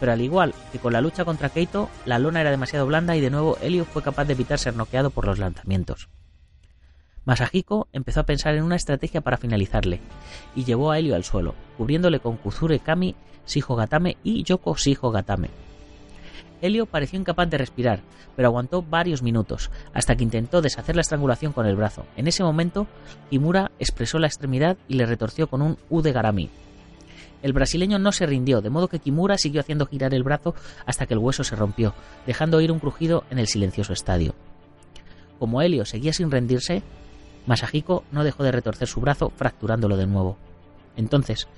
Pero 0.00 0.12
al 0.12 0.20
igual 0.20 0.54
que 0.72 0.78
con 0.78 0.92
la 0.92 1.00
lucha 1.00 1.24
contra 1.24 1.48
Keito, 1.48 1.88
la 2.04 2.18
lona 2.18 2.40
era 2.40 2.50
demasiado 2.50 2.86
blanda 2.86 3.16
y 3.16 3.20
de 3.20 3.30
nuevo 3.30 3.56
Helio 3.60 3.84
fue 3.84 4.02
capaz 4.02 4.24
de 4.24 4.32
evitar 4.32 4.58
ser 4.58 4.74
noqueado 4.74 5.10
por 5.10 5.26
los 5.26 5.38
lanzamientos. 5.38 6.08
Masahiko 7.24 7.88
empezó 7.92 8.20
a 8.20 8.26
pensar 8.26 8.54
en 8.56 8.64
una 8.64 8.76
estrategia 8.76 9.20
para 9.20 9.36
finalizarle, 9.36 10.00
y 10.56 10.64
llevó 10.64 10.90
a 10.90 10.98
Helio 10.98 11.14
al 11.14 11.24
suelo, 11.24 11.54
cubriéndole 11.76 12.20
con 12.20 12.36
Kuzure 12.36 12.80
Kami, 12.80 13.14
Shijo 13.46 13.76
Gatame 13.76 14.16
y 14.24 14.42
Yoko 14.42 14.74
Shijo 14.74 15.10
Gatame. 15.10 15.50
Helio 16.60 16.86
pareció 16.86 17.18
incapaz 17.18 17.50
de 17.50 17.58
respirar, 17.58 18.00
pero 18.36 18.48
aguantó 18.48 18.82
varios 18.82 19.22
minutos, 19.22 19.70
hasta 19.92 20.16
que 20.16 20.24
intentó 20.24 20.62
deshacer 20.62 20.94
la 20.94 21.02
estrangulación 21.02 21.52
con 21.52 21.66
el 21.66 21.76
brazo. 21.76 22.06
En 22.16 22.28
ese 22.28 22.44
momento, 22.44 22.86
Kimura 23.30 23.72
expresó 23.78 24.18
la 24.18 24.28
extremidad 24.28 24.76
y 24.88 24.94
le 24.94 25.06
retorció 25.06 25.48
con 25.48 25.62
un 25.62 25.76
U 25.90 26.02
de 26.02 26.12
Garami. 26.12 26.50
El 27.42 27.52
brasileño 27.52 27.98
no 27.98 28.12
se 28.12 28.26
rindió, 28.26 28.60
de 28.60 28.70
modo 28.70 28.86
que 28.86 29.00
Kimura 29.00 29.38
siguió 29.38 29.60
haciendo 29.60 29.86
girar 29.86 30.14
el 30.14 30.22
brazo 30.22 30.54
hasta 30.86 31.06
que 31.06 31.14
el 31.14 31.18
hueso 31.18 31.42
se 31.42 31.56
rompió, 31.56 31.94
dejando 32.26 32.58
oír 32.58 32.70
un 32.70 32.78
crujido 32.78 33.24
en 33.30 33.40
el 33.40 33.48
silencioso 33.48 33.92
estadio. 33.92 34.34
Como 35.40 35.60
Helio 35.60 35.84
seguía 35.84 36.12
sin 36.12 36.30
rendirse, 36.30 36.84
Masahiko 37.46 38.04
no 38.12 38.24
dejó 38.24 38.44
de 38.44 38.52
retorcer 38.52 38.88
su 38.88 39.00
brazo, 39.00 39.32
fracturándolo 39.36 39.96
de 39.96 40.06
nuevo. 40.06 40.36
Entonces, 40.96 41.48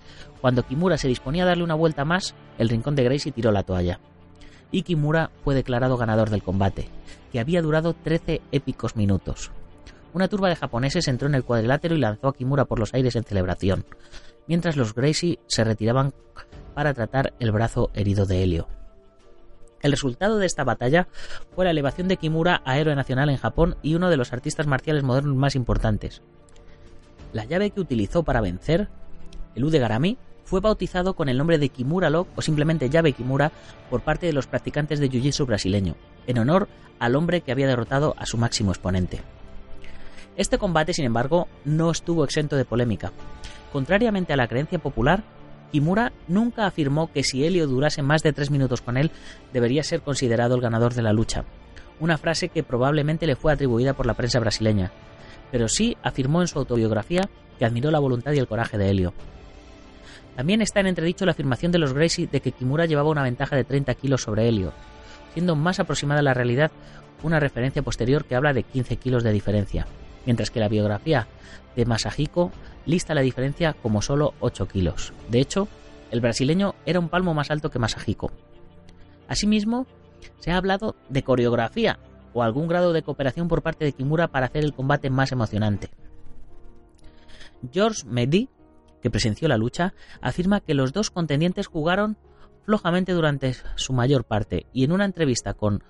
cuando 0.41 0.67
Kimura 0.67 0.97
se 0.97 1.09
disponía 1.09 1.45
a 1.45 1.47
darle 1.47 1.65
una 1.65 1.75
vuelta 1.75 2.05
más, 2.05 2.35
el 2.59 2.69
rincón 2.69 2.95
de 2.95 3.05
Gracie 3.05 3.33
tiró 3.33 3.51
la 3.53 3.63
toalla. 3.63 4.01
Y 4.71 4.83
Kimura 4.83 5.31
fue 5.43 5.55
declarado 5.55 5.97
ganador 5.97 6.31
del 6.31 6.43
combate, 6.43 6.89
que 7.33 7.41
había 7.41 7.63
durado 7.63 7.95
13 7.95 8.41
épicos 8.53 8.97
minutos. 8.97 9.51
Una 10.13 10.29
turba 10.29 10.49
de 10.49 10.57
japoneses 10.57 11.09
entró 11.09 11.29
en 11.29 11.35
el 11.35 11.45
cuadrilátero 11.45 11.95
y 11.95 11.99
lanzó 11.99 12.29
a 12.29 12.35
Kimura 12.35 12.65
por 12.65 12.79
los 12.79 12.95
aires 12.95 13.17
en 13.17 13.25
celebración, 13.25 13.85
mientras 14.47 14.77
los 14.77 14.95
Gracie 14.95 15.41
se 15.47 15.65
retiraban 15.65 16.13
para 16.75 16.95
tratar 16.95 17.35
el 17.41 17.53
brazo 17.53 17.91
herido 17.95 18.27
de 18.27 18.43
Helio. 18.43 18.69
El 19.85 19.91
resultado 19.91 20.39
de 20.39 20.47
esta 20.47 20.65
batalla 20.65 21.09
fue 21.55 21.67
la 21.67 21.71
elevación 21.71 22.09
de 22.09 22.17
Kimura 22.17 22.63
a 22.65 22.79
héroe 22.79 22.97
nacional 22.97 23.29
en 23.29 23.37
Japón 23.37 23.77
y 23.83 23.95
uno 23.95 24.09
de 24.09 24.17
los 24.17 24.33
artistas 24.33 24.67
marciales 24.67 25.03
modernos 25.03 25.37
más 25.37 25.55
importantes. 25.57 26.23
La 27.35 27.45
llave 27.45 27.71
que 27.71 27.83
utilizó 27.83 28.23
para 28.23 28.41
vencer, 28.41 28.89
el 29.55 29.63
U 29.63 29.69
de 29.69 29.79
Garami, 29.79 30.17
fue 30.45 30.61
bautizado 30.61 31.13
con 31.13 31.29
el 31.29 31.37
nombre 31.37 31.59
de 31.59 31.69
Kimura 31.69 32.09
Lock 32.09 32.29
o 32.35 32.41
simplemente 32.41 32.89
llave 32.89 33.13
Kimura 33.13 33.53
por 33.91 34.01
parte 34.01 34.25
de 34.25 34.33
los 34.33 34.47
practicantes 34.47 35.01
de 35.01 35.11
Jiu-Jitsu 35.11 35.45
brasileño, 35.45 35.97
en 36.27 36.39
honor 36.39 36.67
al 36.99 37.15
hombre 37.15 37.43
que 37.43 37.53
había 37.53 37.67
derrotado 37.67 38.15
a 38.17 38.25
su 38.25 38.39
máximo 38.39 38.71
exponente. 38.71 39.21
Este 40.39 40.57
combate, 40.57 40.95
sin 40.95 41.05
embargo, 41.05 41.47
no 41.67 41.91
estuvo 41.91 42.25
exento 42.25 42.57
de 42.57 42.65
polémica. 42.65 43.13
Contrariamente 43.71 44.33
a 44.33 44.37
la 44.37 44.49
creencia 44.49 44.79
popular, 44.79 45.25
Kimura 45.75 46.13
nunca 46.29 46.67
afirmó 46.67 47.11
que 47.11 47.25
si 47.25 47.45
Helio 47.45 47.67
durase 47.67 48.01
más 48.01 48.23
de 48.23 48.33
tres 48.33 48.49
minutos 48.49 48.81
con 48.81 48.97
él, 48.97 49.11
debería 49.53 49.83
ser 49.83 50.03
considerado 50.03 50.55
el 50.55 50.61
ganador 50.61 50.95
de 50.95 51.03
la 51.03 51.13
lucha, 51.13 51.45
una 51.99 52.17
frase 52.17 52.49
que 52.49 52.63
probablemente 52.63 53.27
le 53.27 53.35
fue 53.35 53.53
atribuida 53.53 53.93
por 53.93 54.07
la 54.07 54.15
prensa 54.15 54.39
brasileña, 54.39 54.93
pero 55.51 55.67
sí 55.67 55.97
afirmó 56.05 56.43
en 56.43 56.47
su 56.47 56.61
autobiografía 56.61 57.29
que 57.59 57.65
admiró 57.65 57.91
la 57.91 57.99
voluntad 57.99 58.31
y 58.35 58.39
el 58.39 58.47
coraje 58.47 58.79
de 58.79 58.89
Helio. 58.89 59.15
También 60.37 60.63
está 60.63 60.79
en 60.79 60.87
entredicho 60.87 61.27
la 61.27 61.33
afirmación 61.33 61.73
de 61.73 61.79
los 61.79 61.93
Gracie 61.93 62.29
de 62.29 62.39
que 62.39 62.53
Kimura 62.53 62.87
llevaba 62.87 63.11
una 63.11 63.25
ventaja 63.25 63.57
de 63.57 63.65
30 63.65 63.97
kilos 63.97 64.23
sobre 64.23 64.47
Helio, 64.47 64.73
siendo 65.33 65.57
más 65.57 65.81
aproximada 65.81 66.21
a 66.21 66.23
la 66.23 66.35
realidad 66.35 66.71
una 67.25 67.41
referencia 67.41 67.83
posterior 67.83 68.27
que 68.27 68.37
habla 68.37 68.53
de 68.53 68.63
15 68.63 68.95
kilos 68.99 69.25
de 69.25 69.33
diferencia, 69.33 69.89
mientras 70.25 70.53
que 70.53 70.61
la 70.61 70.69
biografía 70.69 71.27
de 71.75 71.85
Masahiko 71.85 72.53
lista 72.87 73.15
la 73.15 73.21
diferencia 73.21 73.73
como 73.73 74.03
solo 74.03 74.35
8 74.41 74.69
kilos. 74.69 75.13
De 75.29 75.41
hecho, 75.41 75.69
el 76.11 76.21
brasileño 76.21 76.75
era 76.87 77.01
un 77.01 77.09
palmo 77.09 77.35
más 77.35 77.51
alto 77.51 77.71
que 77.71 77.79
Masahiko. 77.79 78.31
Asimismo, 79.29 79.87
se 80.39 80.51
ha 80.51 80.57
hablado 80.57 80.97
de 81.09 81.23
coreografía 81.23 81.99
o 82.33 82.43
algún 82.43 82.69
grado 82.69 82.93
de 82.93 83.03
cooperación 83.03 83.49
por 83.49 83.63
parte 83.63 83.85
de 83.85 83.93
Kimura 83.93 84.29
para 84.29 84.47
hacer 84.47 84.65
el 84.65 84.75
combate 84.75 85.11
más 85.11 85.33
emocionante. 85.33 85.91
George 87.73 88.05
Mehdi, 88.07 88.49
que 89.01 89.11
presenció 89.11 89.49
la 89.49 89.57
lucha, 89.57 89.95
afirma 90.21 90.61
que 90.61 90.75
los 90.75 90.93
dos 90.93 91.11
contendientes 91.11 91.67
jugaron 91.67 92.17
flojamente 92.65 93.13
durante 93.13 93.55
su 93.77 93.93
mayor 93.93 94.25
parte 94.25 94.67
y 94.73 94.85
en 94.85 94.93
una 94.93 95.05
entrevista 95.05 95.55
con 95.55 95.83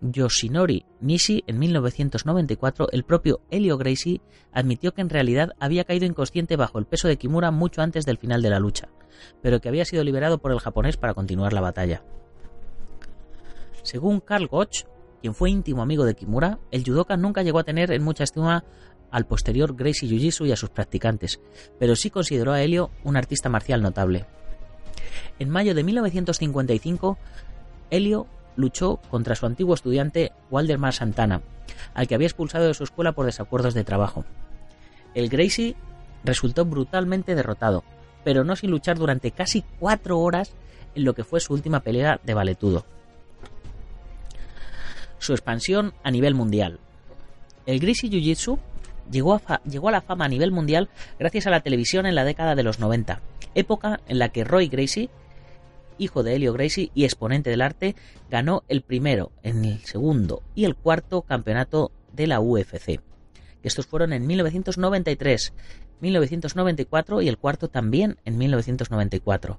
Yoshinori 0.00 0.84
Nishi 1.00 1.44
en 1.46 1.58
1994, 1.58 2.88
el 2.92 3.04
propio 3.04 3.40
Helio 3.50 3.78
Gracie 3.78 4.20
admitió 4.52 4.92
que 4.92 5.00
en 5.00 5.10
realidad 5.10 5.52
había 5.58 5.84
caído 5.84 6.06
inconsciente 6.06 6.56
bajo 6.56 6.78
el 6.78 6.86
peso 6.86 7.08
de 7.08 7.16
Kimura 7.16 7.50
mucho 7.50 7.82
antes 7.82 8.04
del 8.04 8.18
final 8.18 8.42
de 8.42 8.50
la 8.50 8.58
lucha, 8.58 8.88
pero 9.42 9.60
que 9.60 9.68
había 9.68 9.84
sido 9.84 10.04
liberado 10.04 10.38
por 10.38 10.52
el 10.52 10.60
japonés 10.60 10.96
para 10.96 11.14
continuar 11.14 11.52
la 11.52 11.60
batalla. 11.60 12.02
Según 13.82 14.20
Karl 14.20 14.48
Gotch, 14.48 14.84
quien 15.20 15.34
fue 15.34 15.50
íntimo 15.50 15.82
amigo 15.82 16.04
de 16.04 16.14
Kimura, 16.14 16.58
el 16.70 16.84
judoka 16.84 17.16
nunca 17.16 17.42
llegó 17.42 17.58
a 17.58 17.64
tener 17.64 17.92
en 17.92 18.02
mucha 18.02 18.24
estima 18.24 18.64
al 19.10 19.26
posterior 19.26 19.76
Gracie 19.76 20.08
Jiu-Jitsu 20.08 20.46
y 20.46 20.52
a 20.52 20.56
sus 20.56 20.70
practicantes, 20.70 21.40
pero 21.78 21.96
sí 21.96 22.10
consideró 22.10 22.52
a 22.52 22.62
Helio 22.62 22.90
un 23.04 23.16
artista 23.16 23.48
marcial 23.48 23.82
notable. 23.82 24.26
En 25.38 25.50
mayo 25.50 25.74
de 25.74 25.84
1955, 25.84 27.18
Helio 27.90 28.26
luchó 28.56 28.96
contra 29.10 29.36
su 29.36 29.46
antiguo 29.46 29.74
estudiante 29.74 30.32
Waldemar 30.50 30.92
Santana, 30.92 31.42
al 31.94 32.08
que 32.08 32.14
había 32.14 32.26
expulsado 32.26 32.66
de 32.66 32.74
su 32.74 32.84
escuela 32.84 33.12
por 33.12 33.26
desacuerdos 33.26 33.74
de 33.74 33.84
trabajo. 33.84 34.24
El 35.14 35.28
Gracie 35.28 35.76
resultó 36.24 36.64
brutalmente 36.64 37.34
derrotado, 37.34 37.84
pero 38.24 38.44
no 38.44 38.56
sin 38.56 38.70
luchar 38.70 38.98
durante 38.98 39.30
casi 39.30 39.62
cuatro 39.78 40.18
horas 40.18 40.52
en 40.94 41.04
lo 41.04 41.14
que 41.14 41.24
fue 41.24 41.40
su 41.40 41.52
última 41.52 41.80
pelea 41.80 42.20
de 42.24 42.34
valetudo. 42.34 42.84
Su 45.18 45.32
expansión 45.32 45.94
a 46.02 46.10
nivel 46.10 46.34
mundial. 46.34 46.80
El 47.66 47.80
Gracie 47.80 48.10
Jiu-Jitsu 48.10 48.58
llegó 49.10 49.34
a, 49.34 49.62
llegó 49.62 49.88
a 49.88 49.92
la 49.92 50.00
fama 50.00 50.24
a 50.24 50.28
nivel 50.28 50.50
mundial 50.50 50.88
gracias 51.18 51.46
a 51.46 51.50
la 51.50 51.60
televisión 51.60 52.06
en 52.06 52.14
la 52.14 52.24
década 52.24 52.54
de 52.54 52.62
los 52.62 52.80
90, 52.80 53.20
época 53.54 54.00
en 54.08 54.18
la 54.18 54.28
que 54.28 54.44
Roy 54.44 54.68
Gracie 54.68 55.10
hijo 55.98 56.22
de 56.22 56.34
Helio 56.34 56.52
Gracie 56.52 56.90
y 56.94 57.04
exponente 57.04 57.50
del 57.50 57.62
arte, 57.62 57.96
ganó 58.30 58.64
el 58.68 58.82
primero, 58.82 59.32
el 59.42 59.78
segundo 59.80 60.42
y 60.54 60.64
el 60.64 60.76
cuarto 60.76 61.22
campeonato 61.22 61.92
de 62.12 62.26
la 62.26 62.40
UFC. 62.40 63.00
Estos 63.62 63.86
fueron 63.86 64.12
en 64.12 64.26
1993, 64.26 65.52
1994 66.00 67.22
y 67.22 67.28
el 67.28 67.38
cuarto 67.38 67.68
también 67.68 68.18
en 68.24 68.38
1994. 68.38 69.58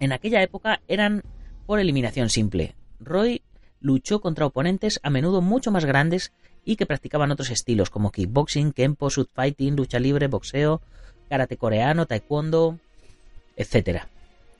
En 0.00 0.12
aquella 0.12 0.42
época 0.42 0.80
eran 0.86 1.22
por 1.66 1.80
eliminación 1.80 2.28
simple. 2.30 2.76
Roy 3.00 3.42
luchó 3.80 4.20
contra 4.20 4.46
oponentes 4.46 5.00
a 5.02 5.10
menudo 5.10 5.40
mucho 5.40 5.70
más 5.70 5.84
grandes 5.84 6.32
y 6.64 6.76
que 6.76 6.86
practicaban 6.86 7.30
otros 7.30 7.50
estilos 7.50 7.90
como 7.90 8.10
kickboxing, 8.10 8.72
kempo, 8.72 9.10
shoot 9.10 9.30
fighting, 9.32 9.76
lucha 9.76 9.98
libre, 9.98 10.28
boxeo, 10.28 10.80
karate 11.28 11.56
coreano, 11.56 12.06
taekwondo, 12.06 12.78
etc. 13.56 14.06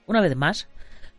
Una 0.07 0.21
vez 0.21 0.37
más, 0.37 0.69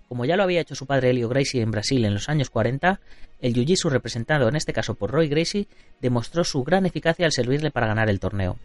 como 0.08 0.26
ya 0.26 0.38
lo 0.38 0.44
había 0.44 0.62
hecho 0.62 0.76
su 0.76 0.86
padre 0.86 1.10
Helio 1.10 1.28
Gracie 1.28 1.62
en 1.62 1.72
Brasil 1.72 2.06
en 2.06 2.14
los 2.14 2.30
años 2.30 2.52
40, 2.52 3.00
el 3.42 3.54
jiu-jitsu 3.54 3.90
representado 3.90 4.48
en 4.48 4.56
este 4.56 4.74
caso 4.74 4.94
por 4.94 5.12
Roy 5.12 5.28
Gracie 5.28 5.68
demostró 6.02 6.44
su 6.44 6.64
gran 6.64 6.86
eficacia 6.86 7.26
al 7.26 7.32
servirle 7.32 7.72
para 7.72 7.88
ganar 7.88 8.10
el 8.10 8.20
torneo. 8.20 8.58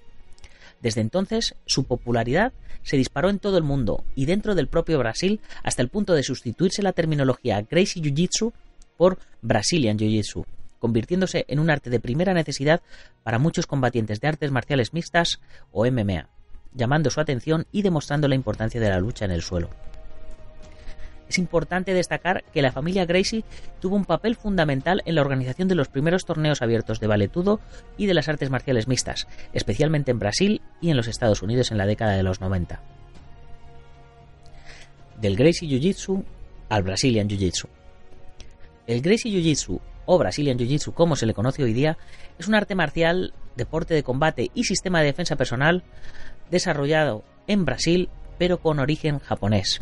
Desde 0.83 1.01
entonces, 1.01 1.55
su 1.67 1.85
popularidad 1.85 2.53
se 2.83 2.97
disparó 2.97 3.31
en 3.31 3.39
todo 3.39 3.57
el 3.59 3.65
mundo 3.65 4.05
y 4.15 4.27
dentro 4.27 4.55
del 4.55 4.69
propio 4.69 4.99
Brasil 4.99 5.41
hasta 5.63 5.83
el 5.83 5.89
punto 5.89 6.15
de 6.15 6.23
sustituirse 6.23 6.83
la 6.83 6.93
terminología 6.93 7.63
Gracie 7.63 8.03
Jiu-Jitsu 8.03 8.53
por 8.97 9.19
Brazilian 9.41 9.99
Jiu-Jitsu, 9.99 10.45
convirtiéndose 10.79 11.47
en 11.49 11.61
un 11.61 11.71
arte 11.71 11.89
de 11.89 12.01
primera 12.01 12.35
necesidad 12.35 12.83
para 13.23 13.39
muchos 13.39 13.67
combatientes 13.67 14.21
de 14.21 14.29
artes 14.29 14.51
marciales 14.51 14.93
mixtas 14.93 15.41
o 15.73 15.91
MMA, 15.91 16.29
llamando 16.75 17.09
su 17.09 17.21
atención 17.21 17.67
y 17.73 17.83
demostrando 17.83 18.29
la 18.29 18.35
importancia 18.35 18.81
de 18.81 18.91
la 18.91 19.01
lucha 19.01 19.25
en 19.25 19.31
el 19.31 19.43
suelo. 19.43 19.71
Es 21.31 21.39
importante 21.39 21.95
destacar 21.95 22.43
que 22.53 22.61
la 22.61 22.73
familia 22.73 23.07
Gracie 23.07 23.45
tuvo 23.79 23.95
un 23.95 24.05
papel 24.05 24.35
fundamental 24.35 25.01
en 25.07 25.15
la 25.15 25.21
organización 25.21 25.69
de 25.69 25.77
los 25.77 25.87
primeros 25.87 26.25
torneos 26.25 26.61
abiertos 26.61 26.99
de 26.99 27.07
valetudo 27.07 27.61
y 27.97 28.07
de 28.07 28.15
las 28.15 28.29
artes 28.29 28.51
marciales 28.51 28.89
mixtas, 28.89 29.29
especialmente 29.53 30.11
en 30.11 30.19
Brasil 30.19 30.61
y 30.81 30.91
en 30.91 30.97
los 30.97 31.07
Estados 31.07 31.41
Unidos 31.43 31.71
en 31.71 31.79
la 31.79 31.87
década 31.87 32.17
de 32.17 32.25
los 32.25 32.41
90. 32.41 32.83
Del 35.21 35.37
Gracie 35.37 35.69
Jiu-Jitsu 35.69 36.25
al 36.69 36.83
Brazilian 36.83 37.29
Jiu-Jitsu. 37.29 37.69
El 38.89 39.01
Gracie 39.01 39.31
Jiu-Jitsu 39.31 39.81
o 40.07 40.19
Brazilian 40.19 40.59
Jiu-Jitsu 40.59 40.95
como 40.95 41.15
se 41.15 41.27
le 41.27 41.35
conoce 41.35 41.63
hoy 41.63 41.75
día 41.75 41.97
es 42.41 42.49
un 42.49 42.57
arte 42.57 42.75
marcial, 42.75 43.35
deporte 43.55 43.95
de 43.95 44.03
combate 44.03 44.51
y 44.53 44.65
sistema 44.65 44.99
de 44.99 45.07
defensa 45.07 45.37
personal 45.37 45.85
desarrollado 46.51 47.23
en 47.47 47.65
Brasil 47.65 48.09
pero 48.37 48.59
con 48.59 48.81
origen 48.81 49.21
japonés 49.21 49.81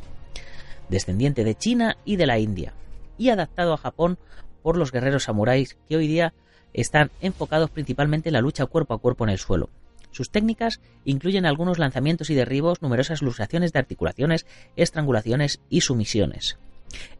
descendiente 0.88 1.44
de 1.44 1.54
China 1.54 1.96
y 2.04 2.16
de 2.16 2.26
la 2.26 2.38
India, 2.38 2.72
y 3.16 3.30
adaptado 3.30 3.72
a 3.72 3.78
Japón 3.78 4.18
por 4.62 4.76
los 4.76 4.92
guerreros 4.92 5.24
samuráis 5.24 5.76
que 5.88 5.96
hoy 5.96 6.06
día 6.06 6.34
están 6.72 7.10
enfocados 7.20 7.70
principalmente 7.70 8.28
en 8.28 8.34
la 8.34 8.40
lucha 8.40 8.66
cuerpo 8.66 8.94
a 8.94 8.98
cuerpo 8.98 9.24
en 9.24 9.30
el 9.30 9.38
suelo. 9.38 9.70
Sus 10.10 10.30
técnicas 10.30 10.80
incluyen 11.04 11.46
algunos 11.46 11.78
lanzamientos 11.78 12.30
y 12.30 12.34
derribos, 12.34 12.82
numerosas 12.82 13.22
luxaciones 13.22 13.72
de 13.72 13.78
articulaciones, 13.78 14.46
estrangulaciones 14.76 15.60
y 15.68 15.82
sumisiones. 15.82 16.58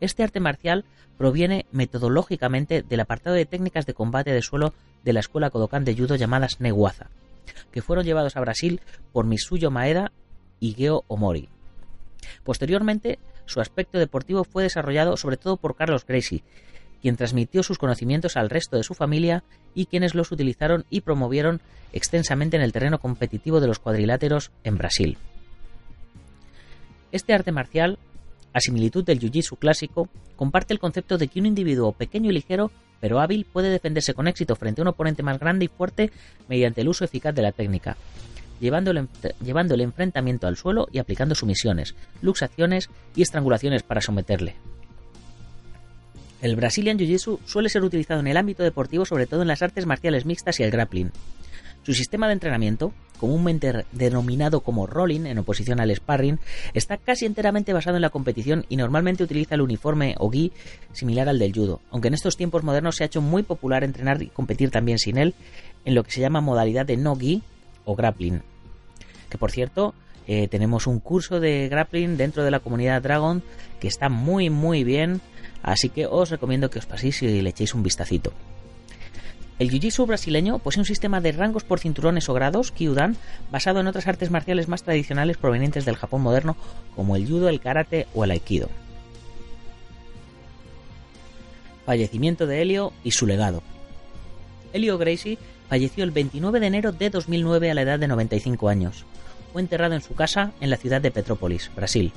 Este 0.00 0.22
arte 0.22 0.40
marcial 0.40 0.84
proviene 1.18 1.66
metodológicamente 1.72 2.82
del 2.82 3.00
apartado 3.00 3.37
de 3.37 3.44
técnicas 3.44 3.87
de 3.87 3.94
combate 3.94 4.32
de 4.32 4.42
suelo 4.42 4.72
de 5.04 5.12
la 5.12 5.20
escuela 5.20 5.50
Kodokan 5.50 5.84
de 5.84 5.94
judo 5.94 6.16
llamadas 6.16 6.60
Newaza, 6.60 7.10
que 7.70 7.82
fueron 7.82 8.04
llevados 8.04 8.37
a 8.37 8.40
Brasil 8.40 8.80
por 9.12 9.26
Misuyo 9.26 9.70
Maeda 9.70 10.12
y 10.60 10.72
Geo 10.72 11.04
Omori. 11.08 11.48
Posteriormente 12.44 13.18
su 13.48 13.60
aspecto 13.60 13.98
deportivo 13.98 14.44
fue 14.44 14.62
desarrollado 14.62 15.16
sobre 15.16 15.36
todo 15.36 15.56
por 15.56 15.74
Carlos 15.74 16.06
Gracie, 16.06 16.44
quien 17.00 17.16
transmitió 17.16 17.62
sus 17.62 17.78
conocimientos 17.78 18.36
al 18.36 18.50
resto 18.50 18.76
de 18.76 18.82
su 18.82 18.94
familia 18.94 19.44
y 19.74 19.86
quienes 19.86 20.14
los 20.14 20.30
utilizaron 20.32 20.84
y 20.90 21.00
promovieron 21.00 21.60
extensamente 21.92 22.56
en 22.56 22.62
el 22.62 22.72
terreno 22.72 22.98
competitivo 22.98 23.60
de 23.60 23.66
los 23.66 23.78
cuadriláteros 23.78 24.50
en 24.64 24.76
Brasil. 24.76 25.18
Este 27.10 27.32
arte 27.32 27.52
marcial, 27.52 27.98
a 28.52 28.60
similitud 28.60 29.04
del 29.04 29.20
jiu-jitsu 29.20 29.58
clásico, 29.58 30.08
comparte 30.36 30.74
el 30.74 30.80
concepto 30.80 31.16
de 31.16 31.28
que 31.28 31.40
un 31.40 31.46
individuo 31.46 31.92
pequeño 31.92 32.30
y 32.30 32.34
ligero 32.34 32.70
pero 33.00 33.20
hábil 33.20 33.44
puede 33.44 33.70
defenderse 33.70 34.14
con 34.14 34.28
éxito 34.28 34.56
frente 34.56 34.80
a 34.80 34.82
un 34.82 34.88
oponente 34.88 35.22
más 35.22 35.38
grande 35.38 35.66
y 35.66 35.68
fuerte 35.68 36.10
mediante 36.48 36.80
el 36.80 36.88
uso 36.88 37.04
eficaz 37.04 37.34
de 37.34 37.42
la 37.42 37.52
técnica, 37.52 37.96
llevando 38.60 38.90
el, 38.90 39.80
enfrentamiento 39.80 40.46
al 40.46 40.56
suelo 40.56 40.88
y 40.92 40.98
aplicando 40.98 41.35
sumisiones, 41.35 41.94
luxaciones 42.22 42.90
y 43.14 43.22
estrangulaciones 43.22 43.83
para 43.83 44.00
someterle. 44.00 44.54
El 46.40 46.54
Brazilian 46.54 46.98
Jiu-Jitsu 46.98 47.40
suele 47.44 47.68
ser 47.68 47.83
utilizado 47.83 48.20
en 48.20 48.28
el 48.28 48.37
ámbito 48.37 48.62
deportivo, 48.62 49.04
sobre 49.04 49.26
todo 49.26 49.42
en 49.42 49.48
las 49.48 49.62
artes 49.62 49.87
marciales 49.87 50.24
mixtas 50.24 50.61
y 50.61 50.62
el 50.62 50.70
grappling. 50.70 51.11
Su 51.83 51.94
sistema 51.94 52.26
de 52.26 52.35
entrenamiento, 52.35 52.92
comúnmente 53.18 53.87
denominado 53.92 54.61
como 54.61 54.87
rolling 54.87 55.24
en 55.24 55.38
oposición 55.38 55.80
al 55.80 55.94
sparring, 55.94 56.38
está 56.74 56.98
casi 56.98 57.24
enteramente 57.24 57.72
basado 57.72 57.96
en 57.96 58.02
la 58.02 58.11
competición 58.11 58.66
y 58.68 58.76
normalmente 58.76 59.24
utiliza 59.24 59.54
el 59.54 59.62
uniforme 59.62 60.14
o 60.18 60.30
gi 60.30 60.52
similar 60.92 61.28
al 61.28 61.38
del 61.38 61.54
judo, 61.54 61.80
aunque 61.90 62.09
en 62.09 62.14
estos 62.14 62.37
tiempos 62.37 62.62
modernos 62.62 62.96
se 62.96 63.04
ha 63.04 63.06
hecho 63.06 63.22
muy 63.22 63.42
popular 63.42 63.85
entrenar 63.85 64.22
y 64.22 64.26
competir 64.26 64.70
también 64.70 64.98
sin 64.98 65.16
él 65.16 65.35
en 65.85 65.94
lo 65.94 66.04
que 66.04 66.11
se 66.11 66.20
llama 66.20 66.42
modalidad 66.42 66.85
de 66.85 66.98
no 66.98 67.16
gi 67.16 67.42
o 67.88 67.96
grappling. 67.96 68.42
Que 69.31 69.38
por 69.38 69.51
cierto, 69.51 69.94
eh, 70.27 70.46
tenemos 70.48 70.87
un 70.87 71.01
curso 71.01 71.40
de 71.40 71.68
grappling 71.68 72.18
dentro 72.18 72.44
de 72.44 72.51
la 72.51 72.61
comunidad 72.61 73.03
Dragon 73.03 73.42
que 73.81 73.88
está 73.88 74.11
muy 74.11 74.51
muy 74.51 74.85
bien, 74.85 75.22
así 75.62 75.88
que 75.88 76.07
os 76.07 76.31
recomiendo 76.31 76.70
que 76.70 76.79
os 76.79 76.87
paséis 76.87 77.22
y 77.22 77.40
le 77.40 77.51
echéis 77.51 77.74
un 77.74 77.83
vistacito. 77.83 78.33
El 79.59 79.70
Jiu-Jitsu 79.70 80.07
brasileño 80.07 80.61
posee 80.61 80.83
un 80.83 80.85
sistema 80.85 81.20
de 81.20 81.33
rangos 81.33 81.64
por 81.64 81.81
cinturones 81.81 82.29
o 82.29 82.35
grados, 82.35 82.70
Kyudan, 82.70 83.16
basado 83.51 83.81
en 83.81 83.88
otras 83.88 84.07
artes 84.07 84.31
marciales 84.31 84.68
más 84.68 84.85
tradicionales 84.85 85.37
provenientes 85.37 85.85
del 85.85 85.96
Japón 85.96 86.22
moderno, 86.22 86.57
como 86.94 87.16
el 87.16 87.27
judo, 87.27 87.48
el 87.48 87.59
karate 87.59 88.07
o 88.14 88.22
el 88.22 88.31
aikido. 88.31 88.68
Fallecimiento 91.87 92.46
de 92.46 92.62
Helio 92.62 92.92
y 93.03 93.12
su 93.12 93.27
legado. 93.27 93.62
Helio 94.72 94.98
Gracie 94.98 95.38
falleció 95.68 96.04
el 96.04 96.11
29 96.11 96.61
de 96.61 96.66
enero 96.66 96.92
de 96.92 97.11
2009 97.11 97.70
a 97.70 97.74
la 97.74 97.83
edad 97.83 97.98
de 97.98 98.09
95 98.09 98.68
años. 98.68 99.04
Fue 99.52 99.62
enterrado 99.62 99.94
en 99.94 100.02
su 100.02 100.14
casa 100.14 100.52
en 100.61 100.70
la 100.70 100.76
ciudad 100.76 101.00
de 101.00 101.11
Petrópolis, 101.11 101.70
Brasil. 101.74 102.12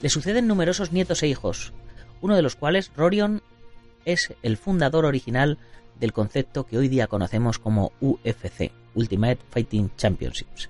Le 0.00 0.08
suceden 0.08 0.46
numerosos 0.46 0.92
nietos 0.92 1.22
e 1.22 1.28
hijos, 1.28 1.72
uno 2.20 2.36
de 2.36 2.42
los 2.42 2.56
cuales, 2.56 2.90
Rorion, 2.96 3.42
es 4.04 4.34
el 4.42 4.56
fundador 4.56 5.04
original 5.04 5.58
del 5.98 6.12
concepto 6.12 6.64
que 6.64 6.78
hoy 6.78 6.88
día 6.88 7.06
conocemos 7.06 7.58
como 7.58 7.92
UFC, 8.00 8.72
Ultimate 8.94 9.38
Fighting 9.50 9.90
Championships. 9.96 10.68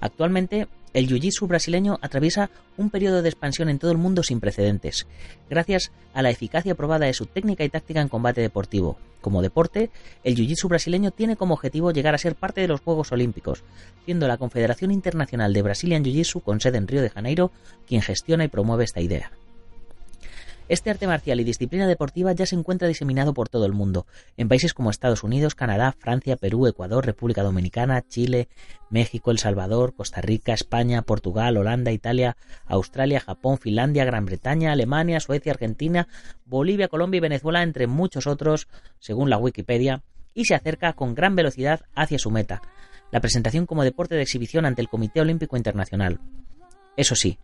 Actualmente 0.00 0.68
el 0.92 1.08
jiu-jitsu 1.08 1.46
brasileño 1.46 1.98
atraviesa 2.02 2.50
un 2.76 2.90
periodo 2.90 3.22
de 3.22 3.28
expansión 3.28 3.68
en 3.68 3.78
todo 3.78 3.92
el 3.92 3.98
mundo 3.98 4.22
sin 4.22 4.40
precedentes, 4.40 5.06
gracias 5.48 5.92
a 6.14 6.22
la 6.22 6.30
eficacia 6.30 6.74
probada 6.74 7.06
de 7.06 7.14
su 7.14 7.26
técnica 7.26 7.64
y 7.64 7.68
táctica 7.68 8.00
en 8.00 8.08
combate 8.08 8.40
deportivo. 8.40 8.98
Como 9.20 9.42
deporte, 9.42 9.90
el 10.24 10.36
jiu-jitsu 10.36 10.68
brasileño 10.68 11.10
tiene 11.10 11.36
como 11.36 11.54
objetivo 11.54 11.92
llegar 11.92 12.14
a 12.14 12.18
ser 12.18 12.34
parte 12.34 12.62
de 12.62 12.68
los 12.68 12.80
Juegos 12.80 13.12
Olímpicos, 13.12 13.62
siendo 14.04 14.26
la 14.26 14.38
Confederación 14.38 14.90
Internacional 14.90 15.52
de 15.52 15.62
Brazilian 15.62 16.04
Jiu-Jitsu 16.04 16.42
con 16.42 16.60
sede 16.60 16.78
en 16.78 16.88
Río 16.88 17.02
de 17.02 17.10
Janeiro 17.10 17.50
quien 17.86 18.02
gestiona 18.02 18.44
y 18.44 18.48
promueve 18.48 18.84
esta 18.84 19.00
idea. 19.00 19.30
Este 20.70 20.88
arte 20.88 21.08
marcial 21.08 21.40
y 21.40 21.44
disciplina 21.44 21.88
deportiva 21.88 22.30
ya 22.30 22.46
se 22.46 22.54
encuentra 22.54 22.86
diseminado 22.86 23.34
por 23.34 23.48
todo 23.48 23.66
el 23.66 23.72
mundo, 23.72 24.06
en 24.36 24.46
países 24.46 24.72
como 24.72 24.90
Estados 24.90 25.24
Unidos, 25.24 25.56
Canadá, 25.56 25.96
Francia, 25.98 26.36
Perú, 26.36 26.68
Ecuador, 26.68 27.04
República 27.04 27.42
Dominicana, 27.42 28.06
Chile, 28.06 28.46
México, 28.88 29.32
El 29.32 29.40
Salvador, 29.40 29.96
Costa 29.96 30.20
Rica, 30.20 30.52
España, 30.52 31.02
Portugal, 31.02 31.56
Holanda, 31.56 31.90
Italia, 31.90 32.36
Australia, 32.66 33.18
Japón, 33.18 33.58
Finlandia, 33.58 34.04
Gran 34.04 34.26
Bretaña, 34.26 34.70
Alemania, 34.70 35.18
Suecia, 35.18 35.50
Argentina, 35.50 36.06
Bolivia, 36.46 36.86
Colombia 36.86 37.18
y 37.18 37.22
Venezuela, 37.22 37.64
entre 37.64 37.88
muchos 37.88 38.28
otros, 38.28 38.68
según 39.00 39.28
la 39.28 39.38
Wikipedia, 39.38 40.04
y 40.34 40.44
se 40.44 40.54
acerca 40.54 40.92
con 40.92 41.16
gran 41.16 41.34
velocidad 41.34 41.80
hacia 41.96 42.20
su 42.20 42.30
meta, 42.30 42.62
la 43.10 43.18
presentación 43.18 43.66
como 43.66 43.82
deporte 43.82 44.14
de 44.14 44.22
exhibición 44.22 44.64
ante 44.64 44.82
el 44.82 44.88
Comité 44.88 45.20
Olímpico 45.20 45.56
Internacional. 45.56 46.20
Eso 46.96 47.16
sí, 47.16 47.40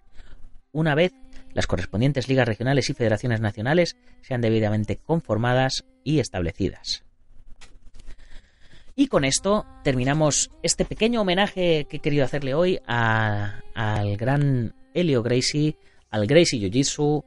una 0.71 0.95
vez 0.95 1.13
las 1.57 1.67
correspondientes 1.67 2.29
ligas 2.29 2.47
regionales 2.47 2.91
y 2.91 2.93
federaciones 2.93 3.41
nacionales 3.41 3.97
sean 4.21 4.43
debidamente 4.43 4.99
conformadas 4.99 5.87
y 6.05 6.21
establecidas. 6.21 7.03
Y 8.95 9.07
con 9.07 9.25
esto 9.25 9.65
terminamos 9.83 10.51
este 10.63 10.85
pequeño 10.85 11.23
homenaje 11.23 11.87
que 11.89 11.97
he 11.97 12.01
querido 12.01 12.27
hacerle 12.27 12.53
hoy 12.53 12.79
al 12.87 14.17
gran 14.19 14.75
Helio 14.93 15.23
Gracie, 15.23 15.79
al 16.11 16.27
Gracie 16.27 16.61
Jiu-Jitsu, 16.61 17.25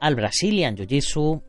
al 0.00 0.14
Brazilian 0.14 0.74
Jiu-Jitsu 0.74 1.42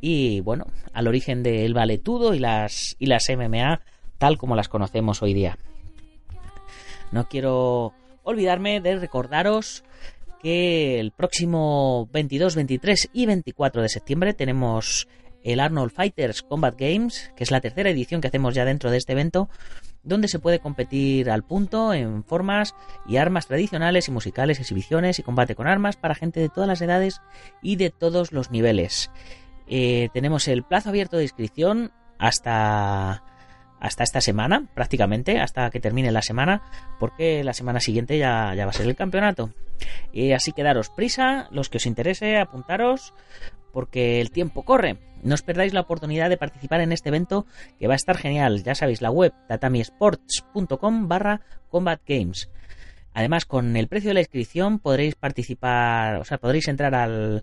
y 0.00 0.40
bueno, 0.40 0.68
al 0.94 1.06
origen 1.06 1.42
del 1.42 1.74
valetudo 1.74 2.32
y 2.32 2.38
las, 2.38 2.96
y 2.98 3.06
las 3.06 3.28
MMA 3.28 3.82
tal 4.16 4.38
como 4.38 4.56
las 4.56 4.70
conocemos 4.70 5.20
hoy 5.20 5.34
día. 5.34 5.58
No 7.10 7.28
quiero 7.28 7.92
olvidarme 8.22 8.80
de 8.80 8.98
recordaros 8.98 9.84
que 10.42 10.98
el 10.98 11.12
próximo 11.12 12.08
22, 12.12 12.56
23 12.56 13.10
y 13.12 13.26
24 13.26 13.82
de 13.82 13.88
septiembre 13.88 14.34
tenemos 14.34 15.06
el 15.44 15.60
Arnold 15.60 15.92
Fighters 15.92 16.42
Combat 16.42 16.74
Games, 16.78 17.32
que 17.36 17.44
es 17.44 17.50
la 17.50 17.60
tercera 17.60 17.90
edición 17.90 18.20
que 18.20 18.28
hacemos 18.28 18.54
ya 18.54 18.64
dentro 18.64 18.90
de 18.90 18.98
este 18.98 19.12
evento, 19.12 19.48
donde 20.02 20.28
se 20.28 20.38
puede 20.38 20.58
competir 20.58 21.30
al 21.30 21.44
punto 21.44 21.94
en 21.94 22.24
formas 22.24 22.74
y 23.06 23.16
armas 23.16 23.46
tradicionales 23.46 24.08
y 24.08 24.12
musicales, 24.12 24.58
exhibiciones 24.58 25.18
y 25.18 25.22
combate 25.22 25.54
con 25.54 25.66
armas 25.66 25.96
para 25.96 26.14
gente 26.14 26.40
de 26.40 26.48
todas 26.48 26.68
las 26.68 26.82
edades 26.82 27.20
y 27.62 27.76
de 27.76 27.90
todos 27.90 28.32
los 28.32 28.50
niveles. 28.50 29.10
Eh, 29.68 30.08
tenemos 30.12 30.48
el 30.48 30.64
plazo 30.64 30.88
abierto 30.88 31.16
de 31.16 31.24
inscripción 31.24 31.92
hasta 32.18 33.22
hasta 33.82 34.04
esta 34.04 34.20
semana, 34.20 34.68
prácticamente, 34.74 35.40
hasta 35.40 35.68
que 35.70 35.80
termine 35.80 36.12
la 36.12 36.22
semana, 36.22 36.62
porque 37.00 37.42
la 37.42 37.52
semana 37.52 37.80
siguiente 37.80 38.16
ya, 38.16 38.54
ya 38.54 38.64
va 38.64 38.70
a 38.70 38.74
ser 38.74 38.86
el 38.86 38.94
campeonato. 38.94 39.50
Y 40.12 40.30
así 40.32 40.52
que 40.52 40.62
daros 40.62 40.88
prisa, 40.88 41.48
los 41.50 41.68
que 41.68 41.78
os 41.78 41.86
interese, 41.86 42.38
apuntaros, 42.38 43.12
porque 43.72 44.20
el 44.20 44.30
tiempo 44.30 44.64
corre. 44.64 44.98
No 45.24 45.34
os 45.34 45.42
perdáis 45.42 45.74
la 45.74 45.80
oportunidad 45.80 46.30
de 46.30 46.36
participar 46.36 46.80
en 46.80 46.92
este 46.92 47.08
evento 47.08 47.44
que 47.80 47.88
va 47.88 47.94
a 47.94 47.96
estar 47.96 48.16
genial. 48.16 48.62
Ya 48.62 48.76
sabéis, 48.76 49.02
la 49.02 49.10
web 49.10 49.32
tatamiesports.com 49.48 51.08
barra 51.08 51.40
combat 51.68 52.00
games. 52.06 52.50
Además, 53.14 53.46
con 53.46 53.76
el 53.76 53.88
precio 53.88 54.10
de 54.10 54.14
la 54.14 54.20
inscripción 54.20 54.78
podréis 54.78 55.16
participar, 55.16 56.20
o 56.20 56.24
sea, 56.24 56.38
podréis 56.38 56.68
entrar 56.68 56.94
al, 56.94 57.42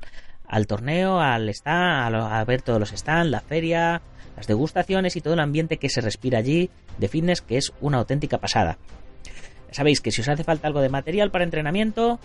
al 0.50 0.68
torneo, 0.68 1.20
al 1.20 1.48
stand, 1.50 2.16
a, 2.16 2.44
ver 2.44 2.62
todos 2.62 2.80
los 2.80 2.90
stands, 2.90 3.32
la 3.32 3.40
feria, 3.40 4.02
las 4.36 4.48
degustaciones 4.48 5.16
y 5.16 5.22
todo 5.22 5.36
el 5.36 5.40
ambiente 5.40 5.78
que 5.78 5.90
se 5.90 6.02
respira 6.02 6.40
allí 6.40 6.70
de 6.98 7.08
fitness 7.08 7.42
que 7.42 7.58
es 7.58 7.72
una 7.80 8.00
auténtica 8.00 8.40
pasada. 8.40 8.78
Sabéis 9.72 10.02
que 10.02 10.12
si 10.12 10.22
os 10.22 10.28
hace 10.28 10.44
falta 10.44 10.68
algo 10.68 10.82
de 10.82 10.90
material 10.90 11.30
para 11.30 11.44
entrenamiento, 11.44 12.20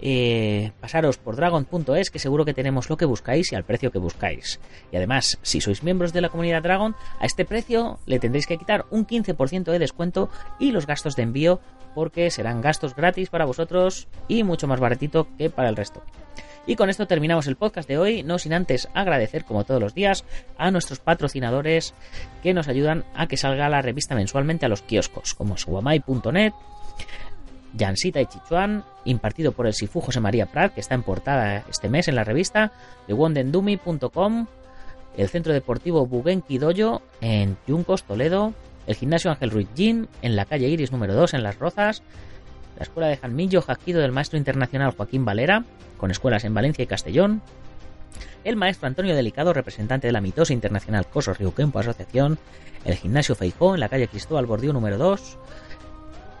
eh, 0.00 0.72
pasaros 0.80 1.18
por 1.18 1.34
dragon.es 1.34 2.10
que 2.10 2.18
seguro 2.18 2.44
que 2.44 2.54
tenemos 2.54 2.90
lo 2.90 2.96
que 2.96 3.04
buscáis 3.04 3.50
y 3.52 3.56
al 3.56 3.64
precio 3.64 3.90
que 3.90 3.98
buscáis. 3.98 4.60
Y 4.92 4.96
además, 4.96 5.38
si 5.42 5.60
sois 5.60 5.82
miembros 5.82 6.12
de 6.12 6.20
la 6.20 6.28
comunidad 6.28 6.62
Dragon, 6.62 6.94
a 7.18 7.26
este 7.26 7.44
precio 7.44 7.98
le 8.06 8.20
tendréis 8.20 8.46
que 8.46 8.58
quitar 8.58 8.84
un 8.90 9.06
15% 9.06 9.64
de 9.64 9.78
descuento 9.78 10.30
y 10.58 10.72
los 10.72 10.86
gastos 10.86 11.16
de 11.16 11.22
envío 11.22 11.60
porque 11.94 12.30
serán 12.30 12.60
gastos 12.60 12.94
gratis 12.94 13.30
para 13.30 13.44
vosotros 13.44 14.08
y 14.28 14.42
mucho 14.42 14.66
más 14.66 14.80
baratito 14.80 15.26
que 15.38 15.50
para 15.50 15.68
el 15.68 15.76
resto. 15.76 16.02
Y 16.66 16.76
con 16.76 16.88
esto 16.88 17.06
terminamos 17.06 17.46
el 17.46 17.56
podcast 17.56 17.88
de 17.88 17.98
hoy, 17.98 18.22
no 18.22 18.38
sin 18.38 18.54
antes 18.54 18.88
agradecer, 18.94 19.44
como 19.44 19.64
todos 19.64 19.80
los 19.80 19.94
días, 19.94 20.24
a 20.56 20.70
nuestros 20.70 20.98
patrocinadores 20.98 21.94
que 22.42 22.54
nos 22.54 22.68
ayudan 22.68 23.04
a 23.14 23.26
que 23.26 23.36
salga 23.36 23.68
la 23.68 23.82
revista 23.82 24.14
mensualmente 24.14 24.64
a 24.64 24.70
los 24.70 24.82
kioscos, 24.82 25.34
como 25.34 25.58
suamai.net, 25.58 26.52
Yansita 27.76 28.20
y 28.20 28.26
Chichuan, 28.26 28.84
impartido 29.04 29.52
por 29.52 29.66
el 29.66 29.74
Sifu 29.74 30.00
José 30.00 30.20
María 30.20 30.46
Prat, 30.46 30.72
que 30.72 30.80
está 30.80 30.94
en 30.94 31.02
portada 31.02 31.64
este 31.68 31.88
mes 31.88 32.08
en 32.08 32.14
la 32.14 32.24
revista, 32.24 32.72
de 33.06 33.14
wondendumi.com, 33.14 34.46
el 35.16 35.28
Centro 35.28 35.52
Deportivo 35.52 36.06
Bugenki 36.06 36.58
Doyo 36.58 37.02
en 37.20 37.56
Yuncos, 37.66 38.04
Toledo, 38.04 38.54
el 38.86 38.96
Gimnasio 38.96 39.30
Ángel 39.30 39.50
Ruiz 39.50 39.68
Gym 39.74 40.06
en 40.22 40.36
la 40.36 40.44
calle 40.44 40.68
Iris 40.68 40.92
número 40.92 41.14
2 41.14 41.34
en 41.34 41.42
Las 41.42 41.58
Rozas, 41.58 42.02
la 42.76 42.82
Escuela 42.82 43.08
de 43.08 43.16
Jalmillo 43.16 43.62
Jaquido 43.62 44.00
del 44.00 44.12
Maestro 44.12 44.38
Internacional 44.38 44.92
Joaquín 44.92 45.24
Valera, 45.24 45.64
con 45.96 46.10
escuelas 46.10 46.44
en 46.44 46.54
Valencia 46.54 46.82
y 46.82 46.86
Castellón, 46.86 47.42
el 48.44 48.56
maestro 48.56 48.86
Antonio 48.86 49.16
Delicado, 49.16 49.52
representante 49.52 50.06
de 50.06 50.12
la 50.12 50.20
mitosa 50.20 50.52
internacional 50.52 51.06
Coso 51.06 51.32
Río 51.32 51.54
Kempo 51.54 51.78
Asociación, 51.78 52.38
el 52.84 52.96
Gimnasio 52.96 53.34
Feijó 53.34 53.74
en 53.74 53.80
la 53.80 53.88
calle 53.88 54.08
Cristóbal 54.08 54.46
Bordío 54.46 54.72
número 54.72 54.98
2, 54.98 55.38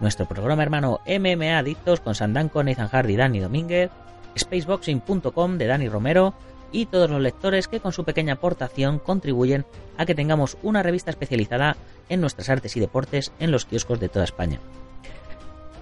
nuestro 0.00 0.26
programa 0.26 0.62
hermano 0.62 1.00
MMA 1.06 1.58
Adictos 1.58 2.00
con 2.00 2.14
Sandanco, 2.14 2.62
Nathan 2.62 2.88
Hardy 2.88 3.16
Dani 3.16 3.40
Domínguez, 3.40 3.90
spaceboxing.com 4.38 5.58
de 5.58 5.66
Dani 5.66 5.88
Romero. 5.88 6.34
Y 6.72 6.86
todos 6.86 7.08
los 7.08 7.20
lectores 7.20 7.68
que 7.68 7.78
con 7.78 7.92
su 7.92 8.02
pequeña 8.02 8.32
aportación 8.32 8.98
contribuyen 8.98 9.64
a 9.96 10.06
que 10.06 10.16
tengamos 10.16 10.58
una 10.64 10.82
revista 10.82 11.10
especializada 11.10 11.76
en 12.08 12.20
nuestras 12.20 12.48
artes 12.48 12.76
y 12.76 12.80
deportes 12.80 13.30
en 13.38 13.52
los 13.52 13.64
kioscos 13.64 14.00
de 14.00 14.08
toda 14.08 14.24
España. 14.24 14.58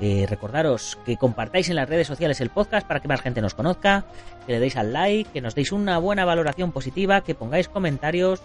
Eh, 0.05 0.27
recordaros 0.29 0.99
que 1.07 1.17
compartáis 1.17 1.69
en 1.69 1.77
las 1.77 1.89
redes 1.89 2.09
sociales 2.09 2.41
el 2.41 2.51
podcast 2.51 2.85
para 2.89 2.99
que 2.99 3.07
más 3.07 3.21
gente 3.21 3.41
nos 3.41 3.55
conozca, 3.55 4.05
que 4.45 4.53
le 4.53 4.59
deis 4.59 4.75
al 4.75 4.93
like, 4.93 5.31
que 5.31 5.41
nos 5.41 5.55
deis 5.55 5.71
una 5.71 5.97
buena 5.99 6.25
valoración 6.25 6.73
positiva, 6.73 7.21
que 7.21 7.37
pongáis 7.37 7.69
comentarios, 7.69 8.43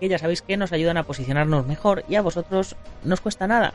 que 0.00 0.08
ya 0.08 0.16
sabéis 0.16 0.40
que 0.40 0.56
nos 0.56 0.72
ayudan 0.72 0.96
a 0.96 1.02
posicionarnos 1.02 1.66
mejor 1.66 2.06
y 2.08 2.14
a 2.14 2.22
vosotros 2.22 2.76
nos 3.04 3.20
cuesta 3.20 3.46
nada. 3.46 3.74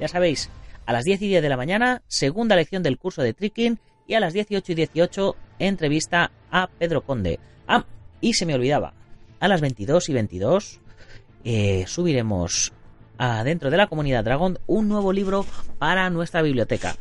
Ya 0.00 0.08
sabéis, 0.08 0.48
a 0.86 0.94
las 0.94 1.04
10 1.04 1.20
y 1.20 1.28
10 1.28 1.42
de 1.42 1.48
la 1.50 1.58
mañana, 1.58 2.00
segunda 2.08 2.56
lección 2.56 2.82
del 2.82 2.96
curso 2.96 3.20
de 3.20 3.34
Tricking 3.34 3.78
y 4.06 4.14
a 4.14 4.20
las 4.20 4.32
18 4.32 4.72
y 4.72 4.74
18 4.74 5.36
entrevista 5.58 6.30
a 6.50 6.68
Pedro 6.78 7.02
Conde. 7.02 7.40
Ah, 7.66 7.84
y 8.22 8.32
se 8.32 8.46
me 8.46 8.54
olvidaba, 8.54 8.94
a 9.38 9.48
las 9.48 9.60
22 9.60 10.08
y 10.08 10.12
22 10.14 10.80
eh, 11.44 11.84
subiremos 11.86 12.72
dentro 13.44 13.70
de 13.70 13.76
la 13.76 13.88
comunidad 13.88 14.24
Dragon 14.24 14.58
un 14.66 14.88
nuevo 14.88 15.12
libro 15.12 15.44
para 15.78 16.08
nuestra 16.10 16.42
biblioteca. 16.42 16.96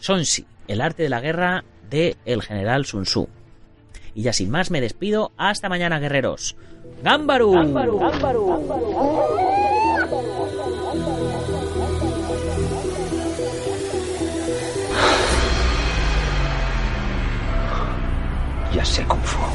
Sonsi, 0.00 0.46
el 0.68 0.80
arte 0.80 1.02
de 1.02 1.08
la 1.08 1.20
guerra 1.20 1.64
de 1.90 2.16
el 2.24 2.42
general 2.42 2.86
Sun 2.86 3.04
Tzu. 3.04 3.28
Y 4.14 4.22
ya 4.22 4.32
sin 4.32 4.50
más 4.50 4.70
me 4.70 4.80
despido, 4.80 5.32
hasta 5.36 5.68
mañana 5.68 5.98
guerreros. 5.98 6.56
¡Gámbaru! 7.02 7.52
¡Gámbaru! 7.52 8.00
Ya 18.74 18.84
sé 18.84 19.04
cómo 19.06 19.22
fue. 19.22 19.45